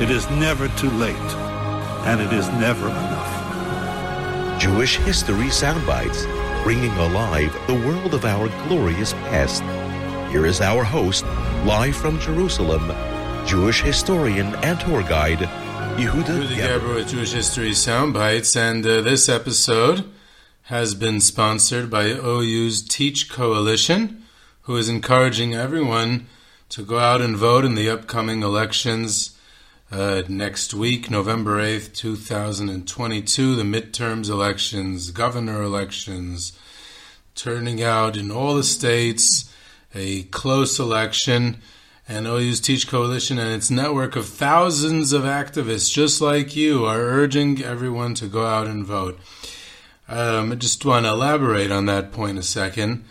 it 0.00 0.08
is 0.08 0.28
never 0.30 0.66
too 0.68 0.88
late, 0.92 1.14
and 2.06 2.22
it 2.22 2.32
is 2.32 2.48
never 2.52 2.88
enough. 2.88 4.58
Jewish 4.58 4.96
History 4.96 5.48
Soundbites, 5.48 6.24
bringing 6.62 6.92
alive 6.92 7.52
the 7.66 7.74
world 7.74 8.14
of 8.14 8.24
our 8.24 8.48
glorious 8.66 9.12
past. 9.12 9.62
Here 10.32 10.46
is 10.46 10.62
our 10.62 10.84
host, 10.84 11.26
live 11.66 11.94
from 11.94 12.18
Jerusalem, 12.18 12.88
Jewish 13.46 13.82
historian 13.82 14.54
and 14.64 14.80
tour 14.80 15.02
guide, 15.02 15.40
Yehuda 15.98 16.24
Yehuda 16.24 16.56
Geberer 16.56 16.94
with 16.94 17.08
Jewish 17.10 17.32
History 17.32 17.72
Soundbites, 17.72 18.56
and 18.56 18.86
uh, 18.86 19.02
this 19.02 19.28
episode 19.28 20.10
has 20.62 20.94
been 20.94 21.20
sponsored 21.20 21.90
by 21.90 22.06
OU's 22.06 22.82
Teach 22.82 23.28
Coalition, 23.28 24.24
who 24.62 24.78
is 24.78 24.88
encouraging 24.88 25.52
everyone 25.52 26.26
to 26.70 26.82
go 26.82 26.98
out 26.98 27.20
and 27.20 27.36
vote 27.36 27.66
in 27.66 27.74
the 27.74 27.90
upcoming 27.90 28.42
elections 28.42 29.36
uh, 29.90 30.22
next 30.28 30.72
week, 30.72 31.10
November 31.10 31.60
8th, 31.60 31.94
2022, 31.94 33.56
the 33.56 33.62
midterms 33.64 34.28
elections, 34.28 35.10
governor 35.10 35.62
elections, 35.62 36.56
turning 37.34 37.82
out 37.82 38.16
in 38.16 38.30
all 38.30 38.54
the 38.54 38.62
states, 38.62 39.52
a 39.94 40.22
close 40.24 40.78
election. 40.78 41.60
And 42.08 42.26
OU's 42.26 42.60
Teach 42.60 42.88
Coalition 42.88 43.38
and 43.38 43.50
its 43.50 43.70
network 43.70 44.16
of 44.16 44.26
thousands 44.28 45.12
of 45.12 45.22
activists 45.22 45.92
just 45.92 46.20
like 46.20 46.56
you 46.56 46.84
are 46.84 46.98
urging 46.98 47.62
everyone 47.62 48.14
to 48.14 48.26
go 48.26 48.46
out 48.46 48.66
and 48.66 48.84
vote. 48.84 49.18
Um, 50.08 50.50
I 50.50 50.56
just 50.56 50.84
want 50.84 51.06
to 51.06 51.10
elaborate 51.10 51.70
on 51.70 51.86
that 51.86 52.10
point 52.10 52.36
a 52.36 52.42
second. 52.42 53.04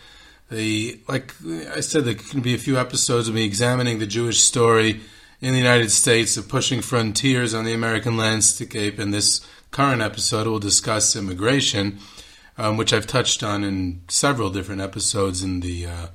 The 0.52 1.00
like 1.08 1.34
I 1.72 1.80
said, 1.80 2.04
there 2.04 2.16
can 2.16 2.42
be 2.42 2.54
a 2.54 2.58
few 2.58 2.78
episodes 2.78 3.30
of 3.30 3.36
me 3.36 3.46
examining 3.46 4.00
the 4.00 4.06
Jewish 4.06 4.42
story 4.42 5.00
in 5.42 5.54
the 5.54 5.58
United 5.58 5.92
States 5.92 6.38
of 6.38 6.50
pushing 6.50 6.82
frontiers 6.82 7.54
on 7.54 7.66
the 7.66 7.74
American 7.74 8.18
landscape. 8.18 9.00
And 9.00 9.14
this 9.14 9.46
current 9.72 10.02
episode 10.02 10.48
will 10.48 10.60
discuss 10.60 11.16
immigration, 11.16 12.00
um, 12.58 12.78
which 12.78 12.94
I've 12.94 13.08
touched 13.08 13.44
on 13.44 13.64
in 13.64 14.02
several 14.08 14.50
different 14.50 14.82
episodes 14.82 15.44
in 15.44 15.62
the 15.62 15.86
uh, 15.86 16.08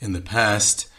in 0.00 0.12
the 0.12 0.20
past. 0.20 0.90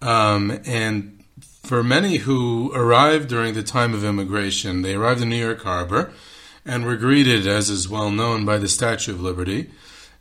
Um, 0.00 0.60
and 0.64 1.24
for 1.62 1.82
many 1.82 2.18
who 2.18 2.72
arrived 2.72 3.28
during 3.28 3.54
the 3.54 3.62
time 3.62 3.92
of 3.92 4.04
immigration, 4.04 4.82
they 4.82 4.94
arrived 4.94 5.20
in 5.20 5.28
New 5.28 5.36
York 5.36 5.62
Harbor 5.62 6.12
and 6.64 6.84
were 6.84 6.96
greeted, 6.96 7.46
as 7.46 7.68
is 7.68 7.88
well 7.88 8.10
known, 8.10 8.44
by 8.44 8.58
the 8.58 8.68
Statue 8.68 9.12
of 9.12 9.20
Liberty, 9.20 9.70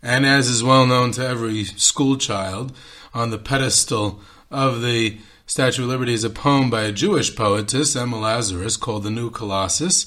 and 0.01 0.25
as 0.25 0.47
is 0.47 0.63
well 0.63 0.85
known 0.85 1.11
to 1.11 1.25
every 1.25 1.63
school 1.63 2.17
child, 2.17 2.75
on 3.13 3.29
the 3.29 3.37
pedestal 3.37 4.21
of 4.51 4.81
the 4.81 5.17
Statue 5.49 5.83
of 5.83 5.87
Liberty 5.87 6.13
is 6.13 6.25
a 6.25 6.29
poem 6.29 6.69
by 6.69 6.81
a 6.81 6.91
Jewish 6.91 7.33
poetess, 7.33 7.95
Emma 7.95 8.19
Lazarus, 8.19 8.75
called 8.75 9.03
The 9.03 9.09
New 9.09 9.29
Colossus. 9.29 10.05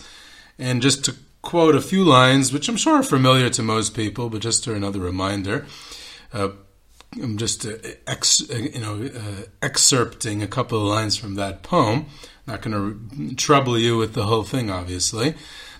And 0.58 0.82
just 0.82 1.02
to 1.06 1.16
quote 1.40 1.74
a 1.74 1.80
few 1.80 2.04
lines, 2.04 2.52
which 2.52 2.68
I'm 2.68 2.76
sure 2.76 2.96
are 2.96 3.02
familiar 3.02 3.48
to 3.48 3.62
most 3.62 3.94
people, 3.94 4.28
but 4.28 4.42
just 4.42 4.66
for 4.66 4.74
another 4.74 5.00
reminder, 5.00 5.64
uh, 6.34 6.50
I'm 7.22 7.38
just 7.38 7.64
uh, 7.64 7.72
ex, 8.06 8.50
uh, 8.50 8.54
you 8.54 8.80
know 8.80 9.02
uh, 9.02 9.44
excerpting 9.62 10.42
a 10.42 10.46
couple 10.46 10.78
of 10.78 10.86
lines 10.86 11.16
from 11.16 11.36
that 11.36 11.62
poem. 11.62 12.04
Not 12.46 12.60
going 12.60 13.30
to 13.30 13.34
trouble 13.34 13.78
you 13.78 13.96
with 13.96 14.12
the 14.12 14.26
whole 14.26 14.44
thing, 14.44 14.70
obviously. 14.70 15.34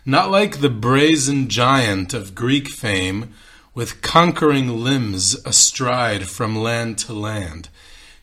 Not 0.07 0.31
like 0.31 0.61
the 0.61 0.71
brazen 0.71 1.49
giant 1.49 2.15
of 2.15 2.35
Greek 2.35 2.69
fame, 2.69 3.35
with 3.75 4.01
conquering 4.01 4.83
limbs 4.83 5.35
astride 5.45 6.29
from 6.29 6.57
land 6.57 6.97
to 7.01 7.13
land. 7.13 7.69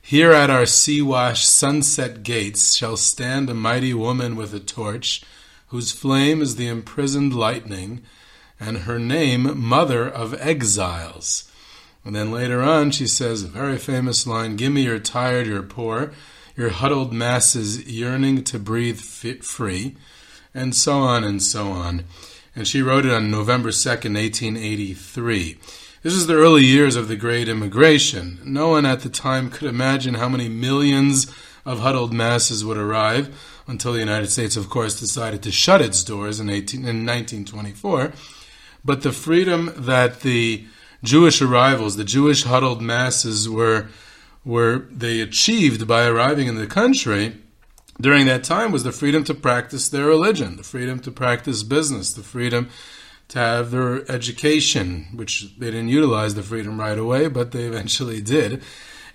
Here 0.07 0.31
at 0.31 0.49
our 0.49 0.65
sea 0.65 1.01
washed 1.01 1.51
sunset 1.51 2.23
gates 2.23 2.77
shall 2.77 2.95
stand 2.95 3.49
a 3.49 3.53
mighty 3.53 3.93
woman 3.93 4.37
with 4.37 4.53
a 4.53 4.59
torch, 4.61 5.21
whose 5.67 5.91
flame 5.91 6.41
is 6.41 6.55
the 6.55 6.69
imprisoned 6.69 7.35
lightning, 7.35 8.03
and 8.57 8.77
her 8.77 8.99
name 8.99 9.59
Mother 9.59 10.07
of 10.07 10.33
Exiles. 10.35 11.51
And 12.05 12.15
then 12.15 12.31
later 12.31 12.63
on, 12.63 12.91
she 12.91 13.05
says 13.05 13.43
a 13.43 13.49
very 13.49 13.77
famous 13.77 14.25
line 14.25 14.55
Give 14.55 14.71
me 14.71 14.83
your 14.83 14.97
tired, 14.97 15.45
your 15.45 15.61
poor, 15.61 16.13
your 16.55 16.69
huddled 16.69 17.11
masses 17.11 17.85
yearning 17.85 18.45
to 18.45 18.57
breathe 18.57 19.01
free 19.01 19.97
and 20.53 20.73
so 20.73 20.99
on 20.99 21.25
and 21.25 21.43
so 21.43 21.67
on. 21.67 22.05
And 22.55 22.65
she 22.65 22.81
wrote 22.81 23.05
it 23.05 23.11
on 23.11 23.29
November 23.29 23.71
2nd, 23.71 24.15
1883. 24.15 25.57
This 26.07 26.15
is 26.15 26.27
the 26.27 26.35
early 26.35 26.63
years 26.63 26.95
of 26.95 27.09
the 27.09 27.17
Great 27.17 27.49
Immigration. 27.49 28.39
No 28.45 28.69
one 28.69 28.85
at 28.85 29.01
the 29.01 29.09
time 29.09 29.49
could 29.49 29.67
imagine 29.67 30.13
how 30.13 30.29
many 30.29 30.47
millions 30.47 31.27
of 31.65 31.79
huddled 31.79 32.13
masses 32.13 32.63
would 32.63 32.77
arrive 32.77 33.37
until 33.67 33.91
the 33.91 33.99
United 33.99 34.27
States, 34.27 34.55
of 34.55 34.69
course, 34.69 34.97
decided 34.97 35.43
to 35.43 35.51
shut 35.51 35.81
its 35.81 36.05
doors 36.05 36.39
in, 36.39 36.49
18, 36.49 36.79
in 36.79 37.05
1924. 37.05 38.13
But 38.85 39.01
the 39.01 39.11
freedom 39.11 39.73
that 39.75 40.21
the 40.21 40.65
Jewish 41.03 41.41
arrivals, 41.41 41.97
the 41.97 42.05
Jewish 42.05 42.43
huddled 42.43 42.81
masses 42.81 43.49
were, 43.49 43.87
were 44.45 44.87
they 44.89 45.19
achieved 45.19 45.89
by 45.89 46.05
arriving 46.05 46.47
in 46.47 46.55
the 46.55 46.67
country 46.67 47.35
during 47.99 48.27
that 48.27 48.45
time 48.45 48.71
was 48.71 48.83
the 48.83 48.93
freedom 48.93 49.25
to 49.25 49.33
practice 49.33 49.89
their 49.89 50.05
religion, 50.05 50.55
the 50.55 50.63
freedom 50.63 50.99
to 50.99 51.11
practice 51.11 51.63
business, 51.63 52.13
the 52.13 52.23
freedom 52.23 52.69
to 53.29 53.39
have 53.39 53.71
their 53.71 54.09
education, 54.09 55.07
which 55.13 55.57
they 55.57 55.67
didn't 55.67 55.89
utilize 55.89 56.35
the 56.35 56.43
freedom 56.43 56.79
right 56.79 56.97
away, 56.97 57.27
but 57.27 57.51
they 57.51 57.63
eventually 57.63 58.21
did. 58.21 58.61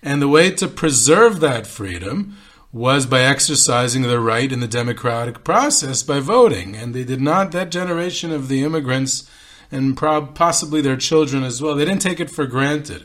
And 0.02 0.20
the 0.20 0.28
way 0.28 0.50
to 0.50 0.68
preserve 0.68 1.40
that 1.40 1.66
freedom 1.66 2.36
was 2.72 3.06
by 3.06 3.20
exercising 3.20 4.02
their 4.02 4.20
right 4.20 4.50
in 4.50 4.60
the 4.60 4.68
democratic 4.68 5.44
process 5.44 6.02
by 6.02 6.20
voting. 6.20 6.74
And 6.74 6.94
they 6.94 7.04
did 7.04 7.20
not, 7.20 7.52
that 7.52 7.70
generation 7.70 8.32
of 8.32 8.48
the 8.48 8.64
immigrants, 8.64 9.28
and 9.70 9.96
possibly 9.96 10.80
their 10.80 10.96
children 10.96 11.44
as 11.44 11.62
well, 11.62 11.74
they 11.74 11.84
didn't 11.84 12.02
take 12.02 12.20
it 12.20 12.30
for 12.30 12.46
granted. 12.46 13.04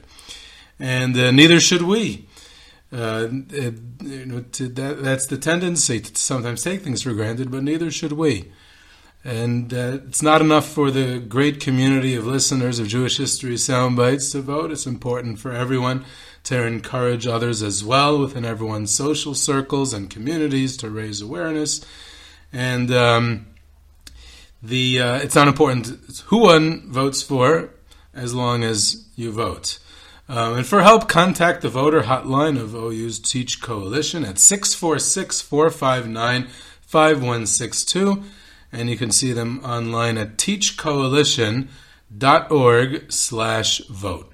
And 0.79 1.17
uh, 1.17 1.31
neither 1.31 1.59
should 1.59 1.81
we. 1.84 2.28
Uh, 2.91 3.28
it, 3.50 3.75
you 4.01 4.25
know, 4.25 4.41
to, 4.53 4.69
that, 4.69 5.03
that's 5.03 5.28
the 5.28 5.38
tendency 5.38 6.00
to 6.00 6.16
sometimes 6.16 6.63
take 6.63 6.81
things 6.81 7.01
for 7.01 7.13
granted, 7.13 7.52
but 7.52 7.64
neither 7.64 7.91
should 7.91 8.14
we. 8.14 8.52
And 9.28 9.74
uh, 9.74 10.00
it's 10.08 10.22
not 10.22 10.40
enough 10.40 10.70
for 10.70 10.90
the 10.90 11.20
great 11.20 11.59
community 11.59 12.16
of 12.16 12.26
listeners 12.26 12.79
of 12.79 12.88
Jewish 12.88 13.18
History 13.18 13.56
Soundbites 13.56 14.32
to 14.32 14.40
vote. 14.40 14.72
It's 14.72 14.85
important 14.85 15.38
for 15.38 15.52
everyone 15.52 16.06
to 16.46 16.66
encourage 16.66 17.28
others 17.28 17.62
as 17.62 17.84
well 17.84 18.18
within 18.18 18.46
everyone's 18.46 18.96
social 18.96 19.35
circles 19.35 19.91
and 19.91 20.09
communities 20.09 20.78
to 20.78 20.90
raise 20.90 21.22
awareness. 21.22 21.85
And 22.53 22.90
um, 22.90 23.47
the 24.64 25.02
uh, 25.02 25.18
it's 25.18 25.35
not 25.35 25.50
important 25.50 26.24
who 26.28 26.44
one 26.44 26.90
votes 26.90 27.22
for 27.22 27.72
as 28.14 28.34
long 28.34 28.64
as 28.64 29.09
you 29.18 29.34
vote. 29.34 29.79
Um, 30.29 30.59
and 30.59 30.66
for 30.66 30.84
help, 30.84 31.09
contact 31.09 31.64
the 31.64 31.70
voter 31.70 32.03
hotline 32.03 32.58
of 32.58 32.74
OU's 32.74 33.20
Teach 33.20 33.62
Coalition 33.62 34.24
at 34.24 34.40
646 34.40 35.41
459 35.41 36.47
5162. 36.79 38.24
And 38.78 38.90
you 38.91 38.96
can 38.96 39.09
see 39.09 39.34
them 39.34 39.59
online 39.66 40.20
at 40.20 40.38
teachcoalition.org 40.38 43.12
slash 43.12 43.79
vote. 43.88 44.32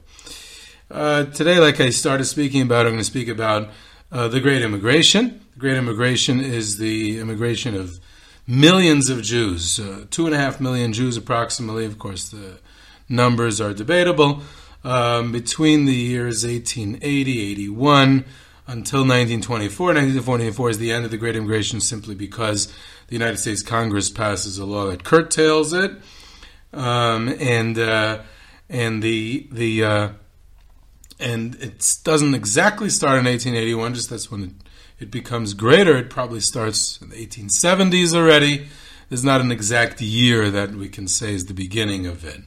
Uh, 0.92 1.24
today, 1.24 1.60
like 1.60 1.80
I 1.80 1.92
started 1.92 2.25
speaking 2.25 2.62
about, 2.62 2.86
I'm 2.86 2.92
going 2.92 2.98
to 2.98 3.06
speak 3.06 3.30
about 3.30 3.69
uh, 4.12 4.28
the 4.28 4.42
Great 4.42 4.62
Immigration. 4.62 5.40
The 5.54 5.60
Great 5.60 5.78
Immigration 5.78 6.42
is 6.42 6.78
the 6.78 7.19
immigration 7.19 7.74
of 7.74 8.01
millions 8.45 9.10
of 9.10 9.22
Jews, 9.22 9.80
uh, 9.80 10.07
two 10.12 10.25
and 10.25 10.36
a 10.36 10.38
half 10.38 10.60
million 10.60 10.92
Jews 10.92 11.16
approximately. 11.16 11.86
Of 11.86 11.98
course, 11.98 12.28
the 12.28 12.57
numbers 13.07 13.62
are 13.62 13.74
debatable. 13.74 14.42
Um, 14.84 15.31
between 15.31 15.86
the 15.86 15.95
years 15.95 16.45
1880, 16.45 17.51
81 17.51 18.25
until 18.68 19.01
1924. 19.01 19.88
1924 19.88 20.69
is 20.69 20.78
the 20.78 20.92
end 20.92 21.06
of 21.06 21.12
the 21.12 21.18
Great 21.18 21.36
Immigration 21.36 21.81
simply 21.81 22.16
because 22.16 22.74
the 23.13 23.19
United 23.19 23.38
States 23.38 23.62
Congress 23.62 24.10
passes 24.10 24.57
a 24.57 24.65
law 24.65 24.88
that 24.88 25.04
curtails 25.04 25.71
it, 25.71 25.92
um, 26.74 27.30
and 27.39 27.77
uh, 27.77 28.24
and 28.69 29.04
the 29.04 29.48
the 29.51 29.83
uh, 29.83 30.10
and 31.19 31.54
it 31.62 31.98
doesn't 32.04 32.33
exactly 32.33 32.89
start 32.89 33.19
in 33.19 33.25
1881. 33.25 33.94
Just 33.94 34.10
that's 34.10 34.31
when 34.31 34.44
it, 34.44 34.51
it 35.00 35.12
becomes 35.12 35.54
greater. 35.54 35.95
It 35.95 36.10
probably 36.10 36.39
starts 36.39 37.00
in 37.04 37.12
the 37.12 37.27
1870s 37.27 38.15
already. 38.15 38.65
There's 39.10 39.24
not 39.24 39.42
an 39.42 39.51
exact 39.51 40.01
year 40.01 40.50
that 40.50 40.71
we 40.71 40.89
can 40.89 41.07
say 41.07 41.36
is 41.36 41.45
the 41.45 41.54
beginning 41.54 42.07
of 42.07 42.25
it. 42.25 42.42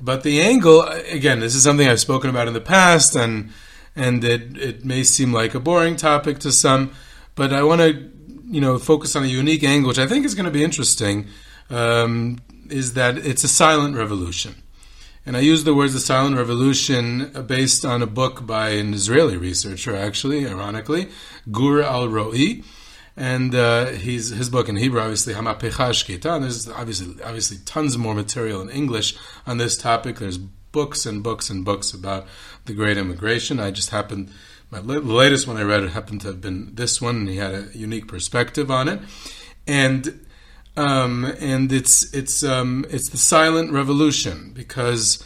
But 0.00 0.24
the 0.24 0.40
angle, 0.40 0.82
again, 0.82 1.38
this 1.38 1.54
is 1.54 1.62
something 1.62 1.86
I've 1.86 2.00
spoken 2.00 2.30
about 2.30 2.48
in 2.48 2.54
the 2.54 2.60
past, 2.60 3.14
and 3.14 3.50
and 3.94 4.24
it, 4.24 4.58
it 4.58 4.84
may 4.84 5.04
seem 5.04 5.32
like 5.32 5.54
a 5.54 5.60
boring 5.60 5.94
topic 5.94 6.40
to 6.40 6.50
some, 6.50 6.90
but 7.36 7.52
I 7.52 7.62
want 7.62 7.80
to, 7.80 8.10
you 8.50 8.60
know, 8.60 8.78
focus 8.78 9.16
on 9.16 9.22
a 9.22 9.26
unique 9.28 9.62
angle, 9.62 9.88
which 9.88 9.98
I 9.98 10.06
think 10.06 10.24
is 10.24 10.34
going 10.34 10.46
to 10.46 10.50
be 10.50 10.64
interesting, 10.64 11.26
um, 11.70 12.38
is 12.68 12.94
that 12.94 13.16
it's 13.18 13.44
a 13.44 13.48
silent 13.48 13.96
revolution. 13.96 14.56
And 15.26 15.36
I 15.36 15.40
use 15.40 15.64
the 15.64 15.74
words 15.74 15.92
the 15.92 16.00
silent 16.00 16.36
revolution 16.36 17.30
based 17.46 17.84
on 17.84 18.02
a 18.02 18.06
book 18.06 18.46
by 18.46 18.70
an 18.70 18.94
Israeli 18.94 19.36
researcher, 19.36 19.94
actually, 19.94 20.48
ironically, 20.48 21.08
Gur 21.52 21.82
Alroey. 21.82 22.64
And 23.16 23.54
uh, 23.54 23.86
he's, 23.90 24.30
his 24.30 24.48
book 24.48 24.68
in 24.68 24.76
Hebrew, 24.76 25.00
obviously, 25.00 25.34
Hamapecha 25.34 25.90
Shkita. 25.92 26.40
There's 26.40 26.68
obviously, 26.68 27.22
obviously 27.22 27.58
tons 27.66 27.98
more 27.98 28.14
material 28.14 28.62
in 28.62 28.70
English 28.70 29.14
on 29.46 29.58
this 29.58 29.76
topic. 29.76 30.18
There's 30.18 30.38
books 30.38 31.04
and 31.04 31.22
books 31.22 31.50
and 31.50 31.64
books 31.64 31.92
about 31.92 32.26
the 32.64 32.72
Great 32.72 32.96
Immigration. 32.96 33.60
I 33.60 33.72
just 33.72 33.90
happened, 33.90 34.30
my 34.70 34.80
the 34.80 35.00
latest 35.00 35.46
one 35.46 35.56
I 35.56 35.62
read 35.62 35.88
happened 35.88 36.20
to 36.22 36.28
have 36.28 36.40
been 36.40 36.74
this 36.74 37.00
one, 37.00 37.16
and 37.16 37.28
he 37.28 37.36
had 37.36 37.54
a 37.54 37.68
unique 37.76 38.06
perspective 38.06 38.70
on 38.70 38.88
it. 38.88 39.00
And 39.66 40.20
um, 40.76 41.24
and 41.40 41.72
it's 41.72 42.12
it's 42.14 42.42
um, 42.42 42.86
it's 42.88 43.08
the 43.08 43.18
silent 43.18 43.72
revolution 43.72 44.52
because 44.54 45.24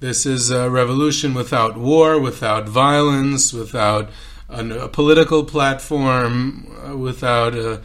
this 0.00 0.26
is 0.26 0.50
a 0.50 0.68
revolution 0.68 1.32
without 1.32 1.76
war, 1.76 2.20
without 2.20 2.68
violence, 2.68 3.52
without 3.52 4.10
a, 4.48 4.68
a 4.68 4.88
political 4.88 5.44
platform, 5.44 6.66
uh, 6.84 6.96
without 6.96 7.54
a 7.54 7.80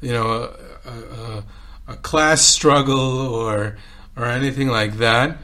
you 0.00 0.12
know 0.12 0.54
a, 0.84 0.90
a, 0.90 1.44
a, 1.88 1.96
class 1.96 2.42
struggle 2.42 2.98
or 2.98 3.76
or 4.16 4.24
anything 4.24 4.68
like 4.68 4.94
that. 4.94 5.38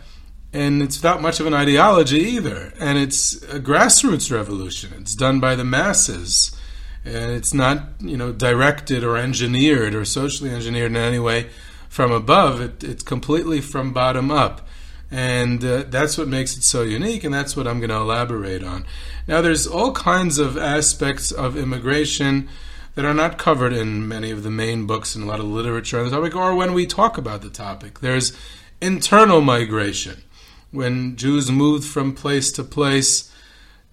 And 0.55 0.83
it's 0.83 1.03
not 1.03 1.21
much 1.21 1.41
of 1.41 1.47
an 1.47 1.53
ideology 1.53 2.21
either. 2.21 2.73
And 2.81 2.97
it's 2.97 3.43
a 3.43 3.61
grassroots 3.61 4.31
revolution. 4.31 4.95
It's 4.97 5.15
done 5.15 5.41
by 5.41 5.57
the 5.57 5.65
masses 5.65 6.57
and 7.05 7.33
it's 7.33 7.53
not 7.53 7.83
you 8.01 8.17
know 8.17 8.33
directed 8.33 9.05
or 9.05 9.17
engineered 9.17 9.95
or 9.95 10.05
socially 10.05 10.51
engineered 10.51 10.91
in 10.91 10.97
any 10.97 11.19
way 11.19 11.51
from 11.89 12.11
above. 12.11 12.61
It, 12.61 12.83
it's 12.83 13.03
completely 13.03 13.61
from 13.61 13.93
bottom 13.93 14.31
up, 14.31 14.67
and 15.11 15.65
uh, 15.65 15.85
that's 15.89 16.17
what 16.17 16.29
makes 16.29 16.57
it 16.57 16.63
so 16.63 16.83
unique, 16.83 17.25
and 17.25 17.35
that's 17.35 17.57
what 17.57 17.67
I'm 17.67 17.79
going 17.79 17.91
to 17.91 17.97
elaborate 17.97 18.65
on. 18.65 18.85
Now, 19.29 19.41
there's 19.41 19.67
all 19.67 19.93
kinds 19.93 20.39
of 20.39 20.57
aspects 20.57 21.31
of 21.31 21.57
immigration 21.57 22.49
that 22.95 23.05
are 23.05 23.15
not 23.15 23.39
covered 23.39 23.73
in 23.73 24.07
many 24.09 24.31
of 24.31 24.43
the 24.43 24.51
main 24.51 24.87
books 24.87 25.15
and 25.15 25.25
a 25.25 25.27
lot 25.27 25.41
of 25.41 25.47
literature 25.47 25.99
on 25.99 26.07
the 26.07 26.11
topic, 26.11 26.35
or 26.35 26.55
when 26.55 26.75
we 26.75 26.87
talk 26.87 27.19
about 27.19 27.43
the 27.43 27.51
topic. 27.51 28.01
There's 28.01 28.33
internal 28.81 29.41
migration, 29.41 30.23
when 30.75 31.17
Jews 31.17 31.51
moved 31.51 31.85
from 31.85 32.15
place 32.15 32.51
to 32.53 32.65
place 32.65 33.31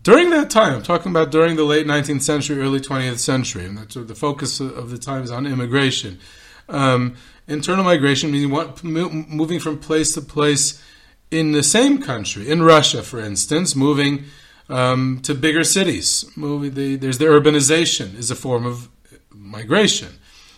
during 0.04 0.32
that 0.32 0.50
time, 0.50 0.74
I'm 0.74 0.82
talking 0.82 1.12
about 1.12 1.30
during 1.30 1.56
the 1.56 1.64
late 1.64 1.86
19th 1.86 2.24
century, 2.24 2.60
early 2.60 2.80
20th 2.80 3.20
century, 3.20 3.66
and 3.66 3.78
that's 3.78 3.94
the 3.94 4.16
focus 4.16 4.60
of 4.60 4.90
the 4.90 4.98
time 4.98 5.24
is 5.24 5.30
on 5.30 5.46
immigration. 5.46 6.20
Um, 6.68 7.16
internal 7.48 7.84
migration 7.84 8.32
meaning 8.32 8.50
what, 8.50 8.84
moving 8.84 9.60
from 9.60 9.78
place 9.78 10.14
to 10.16 10.22
place 10.22 10.82
in 11.30 11.52
the 11.52 11.62
same 11.62 12.02
country, 12.02 12.50
in 12.50 12.64
Russia, 12.64 13.04
for 13.04 13.20
instance, 13.20 13.76
moving 13.76 14.26
um, 14.70 15.20
to 15.22 15.36
bigger 15.36 15.64
cities. 15.64 16.26
Moving 16.36 16.74
the, 16.74 16.96
there's 16.96 17.20
the 17.20 17.26
urbanization 17.26 18.16
is 18.18 18.32
a 18.32 18.36
form 18.36 18.66
of 18.66 18.90
migration. 19.30 20.10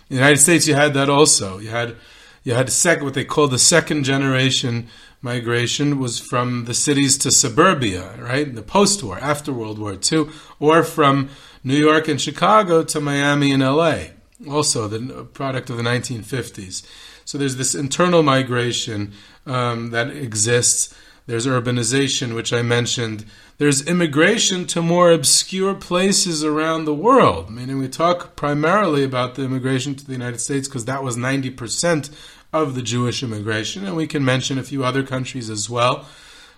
In 0.10 0.16
the 0.16 0.22
United 0.22 0.40
States, 0.40 0.68
you 0.68 0.75
had 0.75 0.94
that 0.94 1.10
also. 1.10 1.60
You 1.60 1.70
had 1.70 1.98
you 2.44 2.54
had 2.54 2.70
sec, 2.72 3.02
what 3.02 3.14
they 3.14 3.24
call 3.24 3.48
the 3.48 3.60
second 3.60 4.04
generation 4.04 4.90
migration 5.24 6.00
was 6.00 6.20
from 6.20 6.66
the 6.66 6.74
cities 6.74 7.18
to 7.18 7.31
suburbia, 7.31 8.16
right? 8.20 8.54
The 8.54 8.62
post-war, 8.62 9.18
after 9.20 9.54
World 9.54 9.80
War 9.80 9.98
II, 10.12 10.28
or 10.60 10.84
from 10.84 11.30
New 11.64 11.78
York 11.78 12.08
and 12.10 12.22
Chicago 12.22 12.84
to 12.84 13.00
Miami 13.00 13.54
and 13.54 13.64
LA, 13.64 14.08
also 14.48 14.88
the 14.90 15.24
product 15.24 15.70
of 15.70 15.78
the 15.78 15.84
1950s. 15.84 16.86
So 17.25 17.38
there's 17.38 17.56
this 17.56 17.74
internal 17.74 18.22
migration 18.22 19.14
um, 19.46 19.92
that 19.92 20.10
exists. 20.10 20.94
There's 21.25 21.48
urbanization, 21.48 22.36
which 22.36 22.52
I 22.52 22.62
mentioned. 22.62 23.25
There's 23.58 23.88
immigration 23.88 24.66
to 24.68 24.81
more 24.81 25.12
obscure 25.12 25.74
places 25.74 26.44
around 26.44 26.86
the 26.86 26.94
world. 26.94 27.50
Meaning, 27.50 27.78
we 27.80 27.88
talk 27.88 28.36
primarily 28.36 29.04
about 29.04 29.36
the 29.36 29.44
immigration 29.44 29.96
to 29.96 30.06
the 30.06 30.12
United 30.12 30.42
States 30.42 30.68
because 30.68 30.86
that 30.86 31.04
was 31.04 31.16
90% 31.16 32.10
of 32.52 32.75
the 32.75 32.81
Jewish 32.81 33.24
immigration, 33.24 33.86
and 33.86 33.96
we 33.96 34.06
can 34.06 34.24
mention 34.25 34.58
a 34.58 34.64
few 34.64 34.84
other 34.84 35.04
countries 35.04 35.50
as 35.50 35.70
well. 35.70 36.06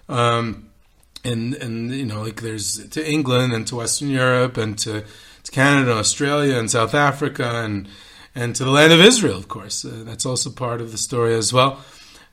Um, 0.09 0.69
and 1.23 1.55
and 1.55 1.91
you 1.91 2.05
know, 2.05 2.21
like 2.21 2.41
there's 2.41 2.87
to 2.89 3.07
England 3.07 3.53
and 3.53 3.65
to 3.67 3.77
Western 3.77 4.09
Europe 4.09 4.57
and 4.57 4.77
to, 4.79 5.03
to 5.43 5.51
Canada, 5.51 5.93
Australia, 5.93 6.57
and 6.57 6.69
South 6.69 6.93
Africa, 6.93 7.63
and 7.63 7.87
and 8.35 8.55
to 8.55 8.65
the 8.65 8.71
land 8.71 8.93
of 8.93 8.99
Israel, 8.99 9.37
of 9.37 9.47
course. 9.47 9.85
Uh, 9.85 10.03
that's 10.05 10.25
also 10.25 10.49
part 10.49 10.81
of 10.81 10.91
the 10.91 10.97
story 10.97 11.33
as 11.35 11.53
well. 11.53 11.83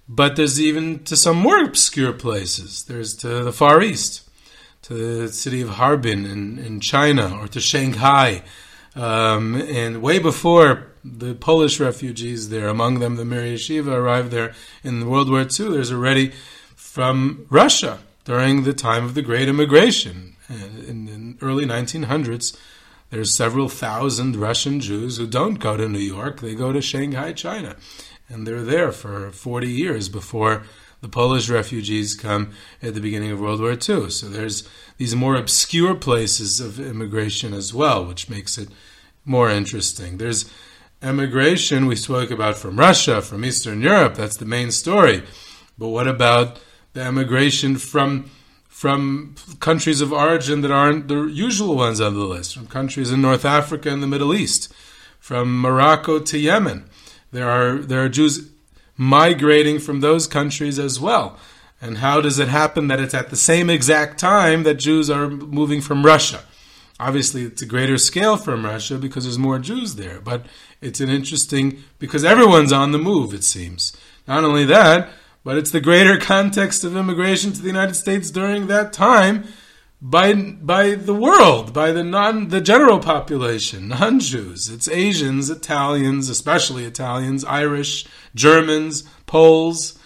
But 0.09 0.37
there's 0.37 0.61
even 0.61 1.05
to 1.05 1.17
some 1.17 1.37
more 1.37 1.63
obscure 1.63 2.13
places. 2.13 2.85
There's 2.85 3.17
to 3.19 3.45
the 3.45 3.53
Far 3.53 3.83
East, 3.83 4.29
to 4.83 4.95
the 4.95 5.29
city 5.29 5.63
of 5.63 5.71
Harbin 5.71 6.27
in, 6.27 6.59
in 6.59 6.81
China, 6.81 7.39
or 7.39 7.49
to 7.49 7.61
Shanghai, 7.61 8.43
um, 8.95 9.55
and 9.55 10.03
way 10.03 10.19
before 10.19 10.89
the 11.05 11.35
Polish 11.35 11.81
refugees 11.81 12.49
there, 12.49 12.69
among 12.69 12.99
them 12.99 13.17
the 13.17 13.25
Mir 13.25 13.43
Yeshiva, 13.43 13.93
arrived 13.93 14.31
there 14.31 14.55
in 14.85 15.09
World 15.09 15.31
War 15.31 15.41
II. 15.41 15.71
There's 15.71 15.93
already 15.93 16.33
from 16.77 17.47
Russia 17.49 18.01
during 18.25 18.65
the 18.65 18.75
time 18.75 19.05
of 19.05 19.15
the 19.15 19.23
Great 19.23 19.49
Immigration 19.49 20.37
in 20.49 21.07
the 21.07 21.45
early 21.45 21.65
1900s. 21.65 22.57
There's 23.11 23.35
several 23.35 23.69
thousand 23.69 24.37
Russian 24.37 24.81
Jews 24.81 25.19
who 25.19 25.27
don't 25.27 25.59
go 25.59 25.77
to 25.77 25.89
New 25.89 25.99
York; 25.99 26.41
they 26.41 26.55
go 26.55 26.73
to 26.73 26.81
Shanghai, 26.81 27.33
China, 27.33 27.77
and 28.33 28.47
they're 28.47 28.63
there 28.63 28.93
for 28.93 29.31
40 29.31 29.69
years 29.69 30.09
before 30.09 30.65
the 31.03 31.09
Polish 31.09 31.51
refugees 31.51 32.15
come 32.15 32.53
at 32.81 32.95
the 32.95 33.01
beginning 33.01 33.33
of 33.33 33.41
World 33.41 33.61
War 33.61 33.73
II. 33.73 34.09
So 34.11 34.29
there's 34.29 34.69
these 34.97 35.17
more 35.17 35.37
obscure 35.37 35.95
places 35.95 36.61
of 36.61 36.81
immigration 36.81 37.53
as 37.53 37.75
well, 37.75 38.05
which 38.05 38.31
makes 38.31 38.57
it 38.57 38.69
more 39.25 39.51
interesting. 39.51 40.19
There's 40.19 40.51
emigration 41.03 41.87
we 41.87 41.97
spoke 41.97 42.31
about 42.31 42.57
from 42.57 42.79
Russia, 42.79 43.21
from 43.21 43.45
Eastern 43.45 43.83
Europe. 43.83 44.15
That's 44.15 44.37
the 44.37 44.45
main 44.45 44.71
story. 44.71 45.25
But 45.77 45.89
what 45.89 46.07
about 46.07 46.61
the 46.93 47.03
emigration 47.03 47.77
from 47.77 48.31
from 48.69 49.35
countries 49.61 50.01
of 50.01 50.13
origin 50.13 50.61
that 50.63 50.71
aren't 50.71 51.07
the 51.07 51.27
usual 51.27 51.77
ones 51.77 52.01
on 52.01 52.15
the 52.15 52.25
list, 52.25 52.55
from 52.55 52.67
countries 52.67 53.13
in 53.13 53.23
North 53.23 53.45
Africa 53.45 53.91
and 53.91 54.03
the 54.03 54.09
Middle 54.09 54.35
East, 54.35 54.73
from 55.21 55.61
Morocco 55.61 56.19
to 56.19 56.39
Yemen? 56.39 56.89
There 57.33 57.49
are 57.49 57.79
there 57.79 58.05
are 58.05 58.09
Jews 58.09 58.51
migrating 58.97 59.79
from 59.79 60.01
those 60.01 60.27
countries 60.27 60.79
as 60.79 61.01
well. 61.01 61.39
And 61.81 61.99
how 61.99 62.21
does 62.21 62.39
it 62.39 62.47
happen 62.47 62.87
that 62.89 63.01
it's 63.01 63.15
at 63.15 63.31
the 63.31 63.37
same 63.37 63.69
exact 63.69 64.21
time 64.21 64.63
that 64.63 64.75
Jews 64.75 65.11
are 65.11 65.29
moving 65.29 65.81
from 65.81 66.07
Russia? 66.07 66.45
Obviously, 67.01 67.43
it's 67.43 67.63
a 67.63 67.67
greater 67.67 67.99
scale 67.99 68.37
from 68.37 68.65
Russia 68.65 68.97
because 68.97 69.25
there's 69.25 69.39
more 69.39 69.59
Jews 69.59 69.97
there, 69.97 70.21
but 70.21 70.47
it's 70.81 71.01
an 71.01 71.09
interesting 71.09 71.83
because 71.99 72.25
everyone's 72.25 72.73
on 72.73 72.93
the 72.93 72.99
move, 72.99 73.35
it 73.35 73.43
seems. 73.43 73.93
Not 74.29 74.45
only 74.45 74.65
that, 74.67 75.09
but 75.43 75.57
it's 75.57 75.73
the 75.73 75.81
greater 75.81 76.17
context 76.21 76.85
of 76.85 76.97
immigration 76.97 77.53
to 77.53 77.61
the 77.61 77.67
United 77.67 77.95
States 77.95 78.31
during 78.31 78.69
that 78.69 78.93
time 78.93 79.49
by 80.03 80.35
by 80.35 80.97
the 80.97 81.15
world, 81.15 81.73
by 81.73 81.93
the 81.93 82.03
non 82.03 82.49
the 82.49 82.61
general 82.61 82.99
population, 82.99 83.89
non-Jews. 83.89 84.69
It's 84.69 84.89
Asians, 84.89 85.49
Italians, 85.49 86.29
especially 86.29 86.85
Italians, 86.85 87.45
Irish, 87.45 88.05
Germans, 88.35 89.05
Poles, 89.27 89.97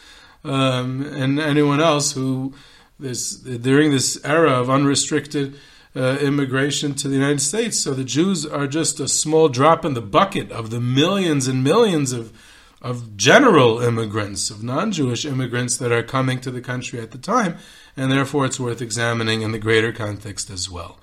um, 0.44 1.02
and 1.02 1.40
anyone 1.40 1.80
else 1.80 2.12
who 2.12 2.52
this 3.00 3.36
during 3.36 3.90
this 3.90 4.22
era 4.22 4.52
of 4.52 4.68
unrestricted 4.68 5.58
uh, 5.96 6.18
immigration 6.20 6.94
to 6.94 7.08
the 7.08 7.14
United 7.14 7.40
States. 7.40 7.78
So 7.78 7.94
the 7.94 8.04
Jews 8.04 8.44
are 8.44 8.66
just 8.66 9.00
a 9.00 9.08
small 9.08 9.48
drop 9.48 9.82
in 9.82 9.94
the 9.94 10.02
bucket 10.02 10.52
of 10.52 10.68
the 10.68 10.80
millions 10.80 11.48
and 11.48 11.64
millions 11.64 12.12
of 12.12 12.34
of 12.82 13.16
general 13.16 13.80
immigrants, 13.80 14.50
of 14.50 14.62
non-Jewish 14.62 15.24
immigrants 15.24 15.76
that 15.78 15.92
are 15.92 16.02
coming 16.02 16.40
to 16.40 16.50
the 16.50 16.60
country 16.60 17.00
at 17.00 17.10
the 17.10 17.18
time, 17.18 17.56
and 17.96 18.12
therefore 18.12 18.44
it's 18.44 18.60
worth 18.60 18.82
examining 18.82 19.42
in 19.42 19.52
the 19.52 19.58
greater 19.58 19.92
context 19.92 20.50
as 20.50 20.70
well. 20.70 20.98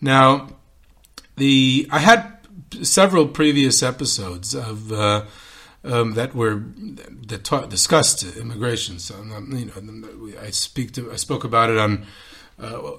Now, 0.00 0.48
the 1.36 1.88
I 1.90 1.98
had 2.00 2.38
several 2.82 3.26
previous 3.28 3.82
episodes 3.82 4.54
of 4.54 4.92
uh, 4.92 5.24
um, 5.84 6.14
that 6.14 6.34
were 6.34 6.62
that 7.26 7.66
discussed 7.70 8.36
immigration. 8.36 8.98
So 8.98 9.16
you 9.22 9.66
know, 9.66 10.32
I 10.40 10.50
speak 10.50 10.92
to 10.92 11.12
I 11.12 11.16
spoke 11.16 11.44
about 11.44 11.70
it 11.70 11.78
on 11.78 12.06
uh, 12.58 12.92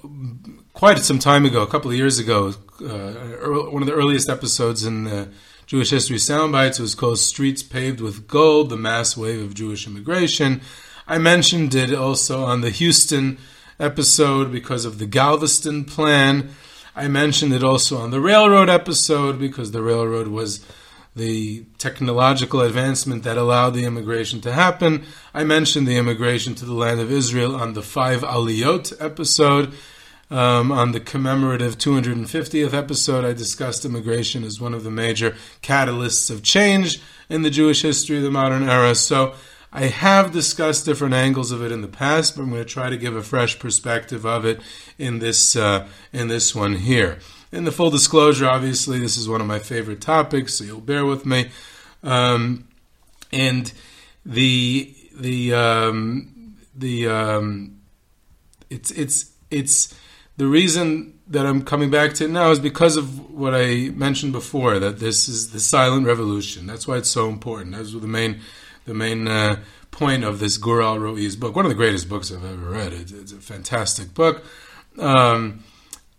quite 0.72 0.98
some 0.98 1.18
time 1.18 1.44
ago, 1.44 1.62
a 1.62 1.68
couple 1.68 1.90
of 1.90 1.96
years 1.96 2.18
ago. 2.18 2.54
Uh, 2.80 3.70
one 3.70 3.82
of 3.82 3.86
the 3.86 3.94
earliest 3.94 4.28
episodes 4.28 4.84
in 4.84 5.04
the 5.04 5.28
Jewish 5.72 5.88
History 5.88 6.18
Soundbites 6.18 6.78
was 6.78 6.94
called 6.94 7.18
"Streets 7.18 7.62
Paved 7.62 8.02
with 8.02 8.28
Gold: 8.28 8.68
The 8.68 8.76
Mass 8.76 9.16
Wave 9.16 9.40
of 9.40 9.54
Jewish 9.54 9.86
Immigration." 9.86 10.60
I 11.08 11.16
mentioned 11.16 11.74
it 11.74 11.94
also 11.94 12.44
on 12.44 12.60
the 12.60 12.68
Houston 12.68 13.38
episode 13.80 14.52
because 14.52 14.84
of 14.84 14.98
the 14.98 15.06
Galveston 15.06 15.86
plan. 15.86 16.50
I 16.94 17.08
mentioned 17.08 17.54
it 17.54 17.64
also 17.64 17.96
on 17.96 18.10
the 18.10 18.20
railroad 18.20 18.68
episode 18.68 19.38
because 19.38 19.70
the 19.70 19.80
railroad 19.80 20.28
was 20.28 20.62
the 21.16 21.64
technological 21.78 22.60
advancement 22.60 23.22
that 23.22 23.38
allowed 23.38 23.70
the 23.70 23.86
immigration 23.86 24.42
to 24.42 24.52
happen. 24.52 25.06
I 25.32 25.44
mentioned 25.44 25.88
the 25.88 25.96
immigration 25.96 26.54
to 26.56 26.66
the 26.66 26.74
land 26.74 27.00
of 27.00 27.10
Israel 27.10 27.56
on 27.56 27.72
the 27.72 27.82
five 27.82 28.20
Aliyot 28.20 28.92
episode. 29.02 29.72
Um, 30.32 30.72
on 30.72 30.92
the 30.92 31.00
commemorative 31.00 31.76
250th 31.76 32.72
episode, 32.72 33.22
I 33.22 33.34
discussed 33.34 33.84
immigration 33.84 34.44
as 34.44 34.58
one 34.58 34.72
of 34.72 34.82
the 34.82 34.90
major 34.90 35.36
catalysts 35.60 36.30
of 36.30 36.42
change 36.42 37.02
in 37.28 37.42
the 37.42 37.50
Jewish 37.50 37.82
history 37.82 38.16
of 38.16 38.22
the 38.22 38.30
modern 38.30 38.66
era. 38.66 38.94
So 38.94 39.34
I 39.74 39.88
have 39.88 40.32
discussed 40.32 40.86
different 40.86 41.12
angles 41.12 41.52
of 41.52 41.62
it 41.62 41.70
in 41.70 41.82
the 41.82 41.86
past, 41.86 42.34
but 42.34 42.44
I'm 42.44 42.48
going 42.48 42.64
to 42.64 42.68
try 42.68 42.88
to 42.88 42.96
give 42.96 43.14
a 43.14 43.22
fresh 43.22 43.58
perspective 43.58 44.24
of 44.24 44.46
it 44.46 44.62
in 44.96 45.18
this 45.18 45.54
uh, 45.54 45.86
in 46.14 46.28
this 46.28 46.54
one 46.54 46.76
here. 46.76 47.18
In 47.52 47.64
the 47.64 47.70
full 47.70 47.90
disclosure, 47.90 48.48
obviously, 48.48 48.98
this 48.98 49.18
is 49.18 49.28
one 49.28 49.42
of 49.42 49.46
my 49.46 49.58
favorite 49.58 50.00
topics, 50.00 50.54
so 50.54 50.64
you'll 50.64 50.80
bear 50.80 51.04
with 51.04 51.26
me. 51.26 51.50
Um, 52.02 52.68
and 53.30 53.70
the 54.24 54.96
the 55.14 55.52
um, 55.52 56.56
the 56.74 57.08
um, 57.08 57.82
it's 58.70 58.90
it's 58.92 59.30
it's 59.50 59.94
the 60.42 60.48
reason 60.48 61.20
that 61.28 61.46
I'm 61.46 61.62
coming 61.62 61.88
back 61.88 62.14
to 62.14 62.24
it 62.24 62.30
now 62.30 62.50
is 62.50 62.58
because 62.58 62.96
of 62.96 63.30
what 63.30 63.54
I 63.54 63.90
mentioned 63.90 64.32
before 64.32 64.80
that 64.80 64.98
this 64.98 65.28
is 65.28 65.52
the 65.52 65.60
silent 65.60 66.04
revolution. 66.04 66.66
That's 66.66 66.88
why 66.88 66.96
it's 66.96 67.08
so 67.08 67.28
important. 67.28 67.76
That's 67.76 67.92
the 67.92 68.08
main 68.08 68.40
the 68.84 68.92
main 68.92 69.28
uh, 69.28 69.60
point 69.92 70.24
of 70.24 70.40
this 70.40 70.58
Gur 70.58 70.80
Alroey's 70.82 71.36
book. 71.36 71.54
One 71.54 71.64
of 71.64 71.68
the 71.68 71.76
greatest 71.76 72.08
books 72.08 72.32
I've 72.32 72.44
ever 72.44 72.70
read. 72.70 72.92
It's, 72.92 73.12
it's 73.12 73.30
a 73.30 73.36
fantastic 73.36 74.14
book. 74.14 74.44
Um, 74.98 75.62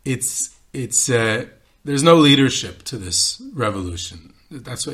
it's 0.06 0.56
it's 0.72 1.10
uh, 1.10 1.48
there's 1.84 2.03
no 2.03 2.15
leadership 2.15 2.84
to 2.84 2.98
this 2.98 3.42
revolution. 3.53 4.34
That's 4.50 4.88
why. 4.88 4.94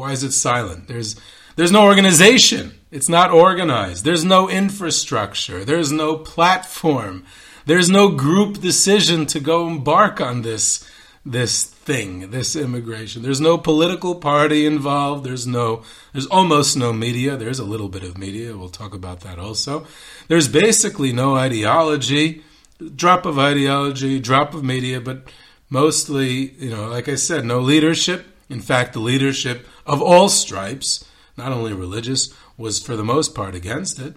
Why 0.00 0.12
is 0.12 0.22
it 0.22 0.30
silent? 0.30 0.86
There's 0.86 1.16
there's 1.56 1.72
no 1.72 1.86
organization. 1.86 2.74
It's 2.92 3.08
not 3.08 3.32
organized. 3.32 4.04
There's 4.04 4.24
no 4.24 4.48
infrastructure. 4.48 5.64
There's 5.64 5.90
no 5.90 6.18
platform. 6.18 7.24
There's 7.66 7.88
no 7.88 8.10
group 8.10 8.60
decision 8.60 9.26
to 9.26 9.40
go 9.40 9.66
embark 9.68 10.20
on 10.20 10.42
this 10.42 10.88
this 11.26 11.64
thing, 11.64 12.30
this 12.30 12.54
immigration. 12.54 13.22
There's 13.22 13.40
no 13.40 13.56
political 13.56 14.14
party 14.14 14.66
involved. 14.66 15.24
There's 15.24 15.46
no 15.46 15.82
there's 16.12 16.26
almost 16.26 16.76
no 16.76 16.92
media. 16.92 17.36
There's 17.36 17.58
a 17.58 17.64
little 17.64 17.88
bit 17.88 18.02
of 18.02 18.18
media. 18.18 18.56
We'll 18.56 18.68
talk 18.68 18.94
about 18.94 19.20
that 19.20 19.38
also. 19.38 19.86
There's 20.28 20.48
basically 20.48 21.12
no 21.12 21.34
ideology 21.36 22.42
drop 22.94 23.26
of 23.26 23.38
ideology, 23.38 24.20
drop 24.20 24.54
of 24.54 24.64
media, 24.64 25.00
but 25.00 25.30
mostly, 25.68 26.52
you 26.52 26.70
know, 26.70 26.88
like 26.88 27.08
I 27.08 27.14
said, 27.14 27.44
no 27.44 27.60
leadership. 27.60 28.26
In 28.48 28.60
fact, 28.60 28.92
the 28.92 29.00
leadership 29.00 29.66
of 29.86 30.02
all 30.02 30.28
stripes, 30.28 31.04
not 31.36 31.52
only 31.52 31.72
religious, 31.72 32.32
was 32.56 32.80
for 32.80 32.96
the 32.96 33.04
most 33.04 33.34
part 33.34 33.54
against 33.54 33.98
it. 33.98 34.16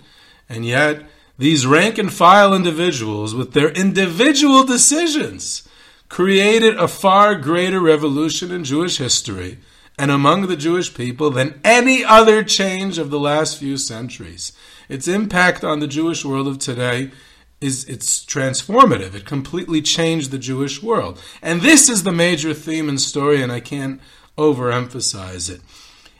And 0.50 0.66
yet, 0.66 1.04
these 1.38 1.67
rank 1.67 1.98
and 1.98 2.12
file 2.12 2.53
individuals, 2.53 3.36
with 3.36 3.53
their 3.53 3.70
individual 3.70 4.63
decisions, 4.63 5.67
created 6.10 6.77
a 6.77 6.88
far 6.88 7.36
greater 7.36 7.79
revolution 7.79 8.51
in 8.51 8.63
Jewish 8.63 8.98
history 8.98 9.60
and 10.00 10.12
among 10.12 10.48
the 10.48 10.56
Jewish 10.56 10.94
people 10.94 11.32
than 11.32 11.60
any 11.63 12.03
other 12.03 12.44
change 12.44 12.98
of 12.98 13.10
the 13.10 13.20
last 13.20 13.58
few 13.58 13.77
centuries. 13.77 14.53
Its 14.89 15.08
impact 15.08 15.63
on 15.63 15.79
the 15.79 15.88
Jewish 15.88 16.24
world 16.24 16.48
of 16.48 16.60
today 16.60 17.12
is 17.60 17.86
it's 17.86 18.24
transformative. 18.24 19.15
It 19.15 19.25
completely 19.25 19.82
changed 19.82 20.29
the 20.29 20.38
Jewish 20.38 20.84
world. 20.84 21.20
And 21.41 21.62
this 21.62 21.89
is 21.89 22.03
the 22.03 22.12
major 22.12 22.53
theme 22.53 22.88
and 22.88 23.01
story, 23.01 23.41
and 23.41 23.51
I 23.51 23.60
can't 23.60 24.00
overemphasize 24.38 25.50
it. 25.50 25.62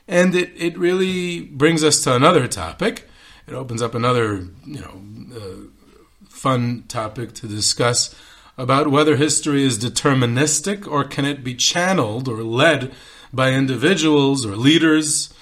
And 0.08 0.34
it, 0.34 0.52
it 0.56 0.78
really 0.78 1.42
brings 1.42 1.84
us 1.84 2.02
to 2.04 2.16
another 2.16 2.48
topic. 2.48 3.07
It 3.48 3.54
opens 3.54 3.82
up 3.82 3.96
another, 3.96 4.48
you 4.66 4.82
know, 4.82 5.02
uh, 5.36 6.28
fun 6.30 6.84
topic 6.88 7.34
to 7.36 7.48
discuss 7.48 8.14
about 8.58 8.90
whether 8.90 9.16
history 9.16 9.64
is 9.64 9.80
deterministic 9.80 10.88
or 10.88 11.04
can 11.04 11.26
it 11.26 11.44
be 11.44 11.56
channeled 11.56 12.28
or 12.28 12.44
led 12.44 12.94
by 13.32 13.52
individuals 13.52 14.46
or 14.46 14.56
leaders. 14.56 15.34